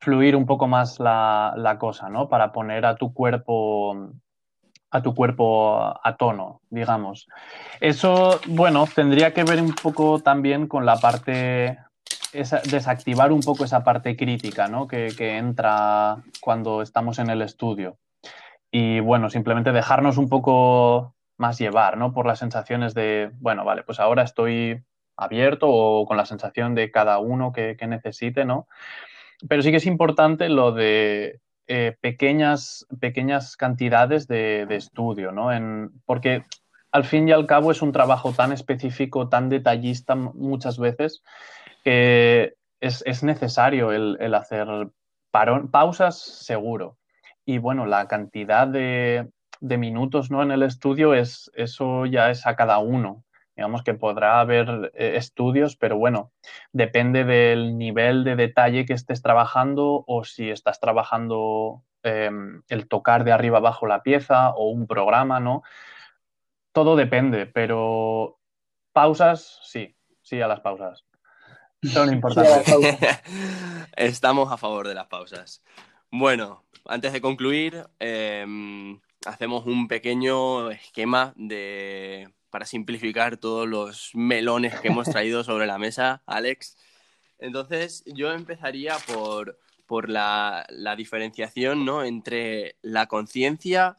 fluir 0.00 0.36
un 0.36 0.46
poco 0.46 0.68
más 0.68 1.00
la, 1.00 1.76
cosa, 1.78 2.08
¿no? 2.08 2.28
Para 2.28 2.52
poner 2.52 2.86
a 2.86 2.96
tu 2.96 3.12
cuerpo 3.12 4.10
a 4.90 5.02
tu 5.02 5.14
cuerpo 5.14 6.00
a 6.02 6.16
tono, 6.16 6.62
digamos. 6.70 7.28
Eso, 7.78 8.40
bueno, 8.46 8.86
tendría 8.94 9.34
que 9.34 9.44
ver 9.44 9.60
un 9.60 9.74
poco 9.74 10.20
también 10.20 10.66
con 10.66 10.86
la 10.86 10.96
parte, 10.96 11.78
desactivar 12.32 13.30
un 13.30 13.40
poco 13.40 13.64
esa 13.64 13.84
parte 13.84 14.16
crítica, 14.16 14.66
¿no? 14.66 14.88
Que, 14.88 15.08
que 15.14 15.36
entra 15.36 16.16
cuando 16.40 16.80
estamos 16.80 17.18
en 17.18 17.28
el 17.28 17.42
estudio. 17.42 17.98
Y 18.70 19.00
bueno, 19.00 19.28
simplemente 19.28 19.72
dejarnos 19.72 20.16
un 20.16 20.30
poco 20.30 21.14
más 21.38 21.58
llevar, 21.58 21.96
¿no? 21.96 22.12
Por 22.12 22.26
las 22.26 22.40
sensaciones 22.40 22.94
de, 22.94 23.30
bueno, 23.40 23.64
vale, 23.64 23.82
pues 23.82 24.00
ahora 24.00 24.22
estoy 24.24 24.82
abierto 25.16 25.68
o 25.68 26.06
con 26.06 26.16
la 26.16 26.26
sensación 26.26 26.74
de 26.74 26.90
cada 26.90 27.18
uno 27.18 27.52
que, 27.52 27.76
necesite, 27.88 28.44
¿no? 28.44 28.68
Pero 29.48 29.62
sí 29.62 29.70
que 29.70 29.78
es 29.78 29.86
importante 29.86 30.48
lo 30.48 30.72
de 30.72 31.40
eh, 31.66 31.96
pequeñas, 32.00 32.86
pequeñas 33.00 33.56
cantidades 33.56 34.26
de, 34.26 34.66
estudio, 34.70 35.32
¿no? 35.32 35.52
En, 35.52 35.90
porque 36.06 36.44
al 36.92 37.04
fin 37.04 37.28
y 37.28 37.32
al 37.32 37.46
cabo 37.46 37.70
es 37.70 37.82
un 37.82 37.92
trabajo 37.92 38.32
tan 38.32 38.52
específico, 38.52 39.28
tan 39.28 39.48
detallista 39.48 40.14
muchas 40.14 40.78
veces, 40.78 41.22
que 41.84 42.54
es, 42.80 43.22
necesario 43.22 43.92
el, 43.92 44.34
hacer 44.34 44.66
pausas 45.30 46.18
seguro. 46.20 46.98
Y 47.44 47.58
bueno, 47.58 47.86
la 47.86 48.08
cantidad 48.08 48.66
de, 48.66 49.30
de 49.60 49.78
minutos 49.78 50.30
¿no? 50.30 50.42
en 50.42 50.50
el 50.50 50.62
estudio, 50.62 51.14
es, 51.14 51.50
eso 51.54 52.06
ya 52.06 52.30
es 52.30 52.46
a 52.46 52.56
cada 52.56 52.78
uno. 52.78 53.24
Digamos 53.56 53.82
que 53.82 53.94
podrá 53.94 54.38
haber 54.38 54.92
eh, 54.94 55.16
estudios, 55.16 55.76
pero 55.76 55.98
bueno, 55.98 56.30
depende 56.72 57.24
del 57.24 57.76
nivel 57.76 58.22
de 58.22 58.36
detalle 58.36 58.86
que 58.86 58.92
estés 58.92 59.20
trabajando 59.20 60.04
o 60.06 60.22
si 60.22 60.48
estás 60.48 60.78
trabajando 60.78 61.82
em, 62.04 62.62
el 62.68 62.86
tocar 62.86 63.24
de 63.24 63.32
arriba 63.32 63.58
abajo 63.58 63.88
la 63.88 64.04
pieza 64.04 64.50
o 64.50 64.70
un 64.70 64.86
programa, 64.86 65.40
¿no? 65.40 65.62
Todo 66.70 66.94
depende, 66.94 67.46
pero 67.46 68.38
pausas, 68.92 69.58
sí, 69.64 69.96
sí 70.22 70.40
a 70.40 70.46
las 70.46 70.60
pausas. 70.60 71.04
Son 71.82 72.12
importantes. 72.12 72.64
Estamos 73.96 74.52
a 74.52 74.56
favor 74.56 74.86
de 74.86 74.94
las 74.94 75.08
pausas. 75.08 75.64
Bueno, 76.12 76.64
antes 76.86 77.12
de 77.12 77.20
concluir, 77.20 77.88
eh, 77.98 78.46
hacemos 79.24 79.66
un 79.66 79.88
pequeño 79.88 80.70
esquema 80.70 81.32
de, 81.36 82.30
para 82.50 82.66
simplificar 82.66 83.36
todos 83.36 83.68
los 83.68 84.10
melones 84.14 84.78
que 84.80 84.88
hemos 84.88 85.08
traído 85.08 85.44
sobre 85.44 85.66
la 85.66 85.78
mesa, 85.78 86.22
Alex. 86.26 86.76
Entonces, 87.38 88.04
yo 88.06 88.32
empezaría 88.32 88.96
por, 89.06 89.58
por 89.86 90.08
la, 90.08 90.66
diferenciación 90.96 91.84
¿no? 91.84 92.04
entre 92.04 92.76
la 92.82 93.06
conciencia 93.06 93.96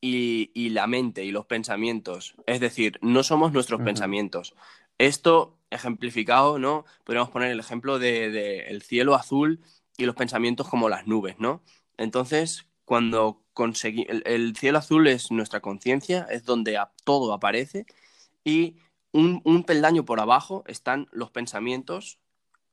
y, 0.00 0.70
la 0.70 0.86
mente 0.86 1.24
y 1.24 1.30
los 1.30 1.46
pensamientos. 1.46 2.34
Es 2.46 2.60
decir, 2.60 2.98
no 3.02 3.22
somos 3.22 3.52
nuestros 3.52 3.80
pensamientos. 3.82 4.54
Esto 4.98 5.58
ejemplificado, 5.70 6.58
¿no? 6.58 6.84
Podríamos 7.04 7.30
poner 7.30 7.50
el 7.50 7.60
ejemplo 7.60 7.98
del 7.98 8.32
de, 8.32 8.60
el 8.68 8.82
cielo 8.82 9.14
azul 9.14 9.60
y 9.96 10.04
los 10.04 10.16
pensamientos 10.16 10.68
como 10.68 10.88
las 10.88 11.06
nubes, 11.06 11.38
¿no? 11.38 11.62
Entonces, 11.96 12.66
cuando 12.84 13.39
conseguimos, 13.52 14.22
el, 14.24 14.56
cielo 14.56 14.78
azul 14.78 15.06
es 15.06 15.30
nuestra 15.30 15.60
conciencia, 15.60 16.26
es 16.30 16.44
donde 16.44 16.78
todo 17.04 17.32
aparece 17.32 17.86
y 18.44 18.76
un, 19.12 19.64
peldaño 19.64 20.04
por 20.04 20.20
abajo 20.20 20.64
están 20.66 21.08
los 21.10 21.30
pensamientos 21.30 22.18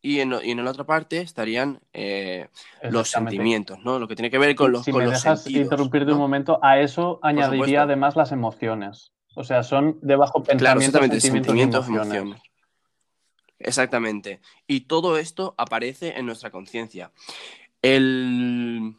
y 0.01 0.19
en, 0.19 0.33
y 0.43 0.51
en 0.51 0.63
la 0.63 0.71
otra 0.71 0.85
parte 0.85 1.19
estarían 1.19 1.81
eh, 1.93 2.49
los 2.83 3.09
sentimientos, 3.09 3.79
¿no? 3.83 3.99
Lo 3.99 4.07
que 4.07 4.15
tiene 4.15 4.29
que 4.29 4.37
ver 4.37 4.55
con 4.55 4.71
los, 4.71 4.85
si 4.85 4.91
con 4.91 5.03
me 5.03 5.09
dejas 5.09 5.49
interrumpir 5.49 6.05
de 6.05 6.13
un 6.13 6.19
momento, 6.19 6.59
a 6.61 6.79
eso 6.79 7.19
añadiría 7.23 7.83
además 7.83 8.15
las 8.15 8.31
emociones. 8.31 9.11
O 9.35 9.43
sea, 9.43 9.63
son 9.63 9.99
debajo 10.01 10.43
pensamientos, 10.43 11.21
sentimientos, 11.21 11.87
emociones. 11.87 12.41
Exactamente. 13.59 14.39
Y 14.67 14.81
todo 14.81 15.17
esto 15.17 15.55
aparece 15.57 16.17
en 16.17 16.25
nuestra 16.25 16.51
conciencia. 16.51 17.11
El 17.81 18.95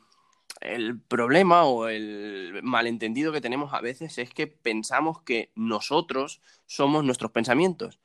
el 0.61 1.01
problema 1.01 1.65
o 1.65 1.89
el 1.89 2.61
malentendido 2.63 3.33
que 3.33 3.41
tenemos 3.41 3.73
a 3.75 3.81
veces 3.81 4.19
es 4.19 4.33
que 4.33 4.47
pensamos 4.47 5.23
que 5.23 5.51
nosotros 5.55 6.41
somos 6.67 7.05
nuestros 7.05 7.31
pensamientos, 7.31 7.99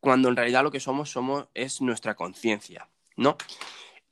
cuando 0.00 0.28
en 0.28 0.36
realidad 0.36 0.62
lo 0.62 0.70
que 0.70 0.80
somos, 0.80 1.10
somos 1.10 1.48
es 1.54 1.80
nuestra 1.80 2.14
conciencia, 2.14 2.88
¿no? 3.16 3.36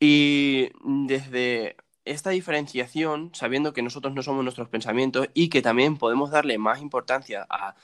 Y 0.00 0.70
desde 0.84 1.76
esta 2.04 2.30
diferenciación, 2.30 3.30
sabiendo 3.34 3.72
que 3.72 3.82
nosotros 3.82 4.14
no 4.14 4.22
somos 4.22 4.44
nuestros 4.44 4.68
pensamientos 4.68 5.28
y 5.34 5.48
que 5.48 5.62
también 5.62 5.96
podemos 5.96 6.30
darle 6.30 6.58
más 6.58 6.80
importancia 6.80 7.46
a 7.50 7.74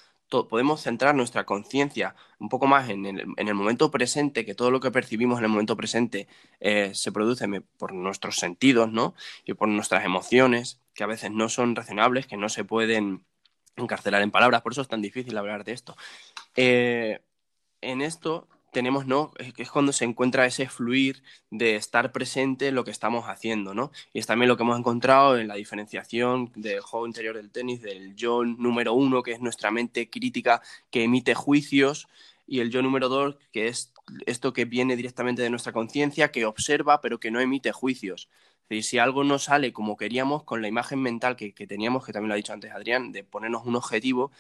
podemos 0.49 0.83
centrar 0.83 1.15
nuestra 1.15 1.45
conciencia 1.45 2.15
un 2.39 2.49
poco 2.49 2.67
más 2.67 2.89
en 2.91 3.07
el, 3.07 3.55
momento 3.55 3.91
presente, 3.91 4.45
que 4.45 4.55
todo 4.55 4.71
lo 4.71 4.81
que 4.81 4.91
percibimos 4.91 5.39
en 5.39 5.45
el 5.45 5.51
momento 5.51 5.77
presente 5.77 6.27
eh, 6.61 6.93
se 6.95 7.13
produce 7.13 7.47
por 7.79 7.93
nuestros 7.93 8.37
sentidos, 8.37 8.91
¿no? 8.91 9.15
Y 9.45 9.55
por 9.55 9.69
nuestras 9.69 10.05
emociones, 10.05 10.81
que 10.95 11.05
a 11.05 11.07
veces 11.07 11.31
no 11.31 11.49
son 11.49 11.77
razonables, 11.77 12.27
que 12.27 12.37
no 12.37 12.49
se 12.49 12.65
pueden 12.65 13.25
encarcelar 13.77 14.23
en 14.23 14.31
palabras, 14.31 14.63
por 14.63 14.73
eso 14.73 14.83
es 14.83 14.89
tan 14.89 15.03
difícil 15.03 15.37
hablar 15.37 15.65
de 15.65 15.73
esto. 15.73 15.97
Eh, 16.57 17.21
en 17.81 18.03
esto 18.03 18.49
tenemos, 18.73 19.07
¿no? 19.07 19.33
Es, 19.39 19.71
cuando 19.71 19.93
se 19.93 20.05
encuentra 20.05 20.47
ese 20.47 20.69
fluir 20.69 21.23
de 21.51 21.77
estar 21.77 22.11
presente 22.11 22.69
en 22.69 22.75
lo 22.75 22.85
que 22.85 22.91
estamos 22.91 23.27
haciendo, 23.29 23.75
¿no? 23.75 23.93
Y 24.13 24.19
es 24.19 24.27
también 24.27 24.49
lo 24.49 24.57
que 24.57 24.65
hemos 24.65 24.79
encontrado 24.79 25.39
en 25.39 25.47
la 25.47 25.55
diferenciación 25.55 26.51
del 26.57 26.81
juego 26.81 27.07
interior 27.07 27.37
del 27.37 27.51
tenis, 27.51 27.83
del 27.83 28.17
yo 28.17 28.45
número 28.45 28.95
uno, 28.95 29.23
que 29.23 29.33
es 29.33 29.41
nuestra 29.41 29.71
mente 29.71 30.11
crítica 30.11 30.63
que 30.91 31.05
emite 31.05 31.35
juicios, 31.35 32.09
y 32.47 32.61
el 32.61 32.71
yo 32.71 32.83
número 32.83 33.09
dos, 33.09 33.37
que 33.53 33.69
es 33.69 33.93
esto 34.27 34.53
que 34.53 34.65
viene 34.65 34.97
directamente 34.97 35.43
de 35.43 35.51
nuestra 35.51 35.73
conciencia, 35.73 36.33
que 36.33 36.47
observa 36.47 37.01
pero 37.01 37.21
que 37.21 37.31
no 37.31 37.41
emite 37.41 37.73
juicios. 37.73 38.29
Es 38.65 38.69
decir, 38.71 38.85
si 38.85 38.99
algo 38.99 39.23
no 39.25 39.39
sale 39.39 39.73
como 39.73 39.97
queríamos, 39.97 40.45
con 40.45 40.63
la 40.63 40.69
imagen 40.69 41.01
mental 41.01 41.37
que, 41.37 41.53
que 41.55 41.67
teníamos, 41.67 42.05
que 42.05 42.13
también 42.13 42.29
lo 42.29 42.35
ha 42.35 42.37
dicho 42.37 42.53
antes 42.53 42.73
Adrián, 42.73 43.13
de 43.13 43.23
ponernos 43.25 43.67
un 43.67 43.77
objetivo, 43.77 44.33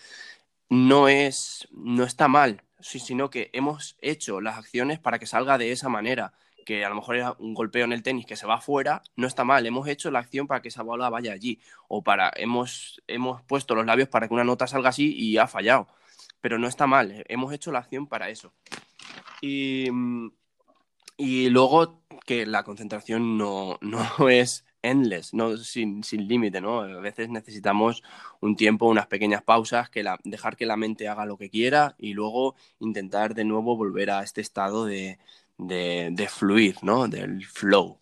no 0.71 1.09
es, 1.09 1.69
no 1.73 2.05
está 2.05 2.29
mal, 2.29 2.63
sino 2.83 3.31
que 3.31 3.51
hemos 3.53 3.97
hecho 4.01 4.41
las 4.41 4.59
acciones 4.59 4.99
para 4.99 5.19
que 5.19 5.27
salga 5.27 5.59
de 5.59 5.73
esa 5.73 5.89
manera. 5.89 6.35
Que 6.65 6.85
a 6.85 6.89
lo 6.89 6.95
mejor 6.95 7.17
era 7.17 7.35
un 7.39 7.55
golpeo 7.55 7.85
en 7.85 7.93
el 7.93 8.03
tenis 8.03 8.27
que 8.27 8.37
se 8.37 8.47
va 8.47 8.55
afuera, 8.57 9.03
no 9.17 9.27
está 9.27 9.45
mal. 9.45 9.67
Hemos 9.67 9.89
hecho 9.89 10.11
la 10.11 10.21
acción 10.21 10.47
para 10.47 10.63
que 10.63 10.69
esa 10.69 10.83
bola 10.83 11.11
vaya 11.11 11.33
allí. 11.33 11.61
O 11.89 12.03
para, 12.03 12.31
hemos, 12.37 13.03
hemos 13.09 13.43
puesto 13.43 13.75
los 13.75 13.87
labios 13.87 14.09
para 14.09 14.29
que 14.29 14.35
una 14.35 14.45
nota 14.45 14.67
salga 14.67 14.91
así 14.91 15.15
y 15.17 15.39
ha 15.39 15.49
fallado. 15.49 15.89
Pero 16.41 16.59
no 16.59 16.69
está 16.69 16.87
mal, 16.87 17.25
hemos 17.29 17.53
hecho 17.53 17.73
la 17.73 17.81
acción 17.81 18.07
para 18.07 18.29
eso. 18.29 18.53
Y, 19.41 19.89
y 21.17 21.49
luego 21.51 22.03
que 22.27 22.47
la 22.47 22.63
concentración 22.63 23.39
no, 23.39 23.79
no 23.81 24.29
es 24.29 24.65
endless, 24.83 25.33
no 25.33 25.57
sin, 25.57 26.03
sin 26.05 26.27
límite, 26.29 26.61
¿no? 26.61 26.81
A 26.81 27.01
veces 27.01 27.29
necesitamos 27.29 28.03
un 28.41 28.57
tiempo, 28.57 28.87
unas 28.87 29.07
pequeñas 29.07 29.43
pausas, 29.43 29.89
que 29.89 30.03
la, 30.03 30.19
dejar 30.25 30.57
que 30.57 30.67
la 30.67 30.77
mente 30.77 31.09
haga 31.09 31.25
lo 31.27 31.37
que 31.37 31.51
quiera 31.51 31.95
y 31.99 32.15
luego 32.15 32.57
intentar 32.81 33.35
de 33.35 33.45
nuevo 33.45 33.77
volver 33.77 34.11
a 34.11 34.23
este 34.23 34.41
estado 34.41 34.85
de, 34.85 35.19
de, 35.59 36.29
fluir, 36.29 36.77
¿no? 36.83 37.09
Del 37.09 37.45
flow. 37.45 37.99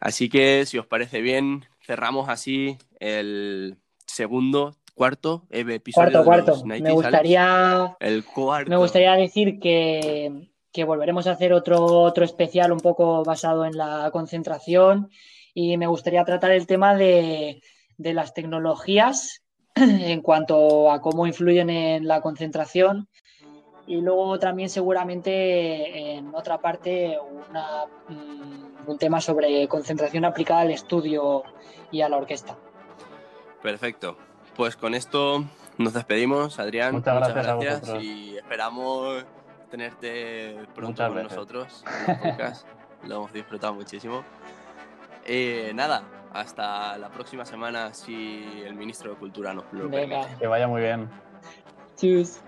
Así 0.00 0.28
que, 0.28 0.66
si 0.66 0.78
os 0.78 0.86
parece 0.86 1.20
bien, 1.20 1.64
cerramos 1.80 2.28
así 2.28 2.78
el 3.00 3.76
segundo 4.06 4.76
cuarto 4.94 5.44
episodio 5.50 5.92
Cuarto, 5.94 6.18
de 6.18 6.24
cuarto. 6.24 6.50
los 6.52 6.64
90s, 6.64 6.82
Me 6.82 6.92
gustaría, 6.92 7.96
El 8.00 8.24
cuarto. 8.24 8.70
me 8.70 8.76
gustaría 8.76 9.12
decir 9.14 9.58
que, 9.58 10.50
que 10.72 10.84
volveremos 10.84 11.26
a 11.26 11.32
hacer 11.32 11.52
otro, 11.52 11.84
otro 11.84 12.24
especial 12.24 12.72
un 12.72 12.80
poco 12.80 13.24
basado 13.24 13.64
en 13.64 13.76
la 13.76 14.10
concentración 14.12 15.10
y 15.54 15.76
me 15.76 15.86
gustaría 15.86 16.24
tratar 16.24 16.50
el 16.50 16.66
tema 16.66 16.94
de, 16.94 17.62
de 17.96 18.14
las 18.14 18.34
tecnologías 18.34 19.42
en 19.74 20.20
cuanto 20.20 20.90
a 20.90 21.00
cómo 21.00 21.26
influyen 21.26 21.70
en 21.70 22.06
la 22.06 22.20
concentración 22.20 23.08
y 23.86 24.00
luego 24.00 24.38
también 24.38 24.68
seguramente 24.70 26.14
en 26.16 26.34
otra 26.34 26.58
parte 26.58 27.18
una, 27.20 27.84
mm, 28.08 28.88
un 28.90 28.98
tema 28.98 29.20
sobre 29.20 29.68
concentración 29.68 30.24
aplicada 30.24 30.60
al 30.60 30.70
estudio 30.70 31.44
y 31.90 32.00
a 32.00 32.08
la 32.08 32.16
orquesta. 32.16 32.56
Perfecto. 33.62 34.16
Pues 34.56 34.76
con 34.76 34.94
esto 34.94 35.44
nos 35.78 35.92
despedimos, 35.92 36.58
Adrián. 36.58 36.94
Muchas 36.94 37.16
gracias 37.16 37.46
a 37.46 37.54
vosotros. 37.54 38.02
y 38.02 38.36
esperamos 38.36 39.24
tenerte 39.70 40.56
pronto 40.74 41.02
Muchas 41.02 41.08
con 41.08 41.16
veces. 41.16 41.32
nosotros 41.32 41.84
en. 42.06 42.66
Lo 43.08 43.16
hemos 43.16 43.32
disfrutado 43.32 43.74
muchísimo. 43.74 44.24
Eh, 45.26 45.72
nada, 45.74 46.02
hasta 46.32 46.98
la 46.98 47.08
próxima 47.10 47.44
semana 47.44 47.94
si 47.94 48.62
el 48.64 48.74
ministro 48.74 49.10
de 49.10 49.16
Cultura 49.16 49.54
nos 49.54 49.64
lo 49.72 49.90
permite. 49.90 50.26
Que 50.38 50.46
vaya 50.46 50.68
muy 50.68 50.82
bien. 50.82 51.08
tschüss. 51.96 52.40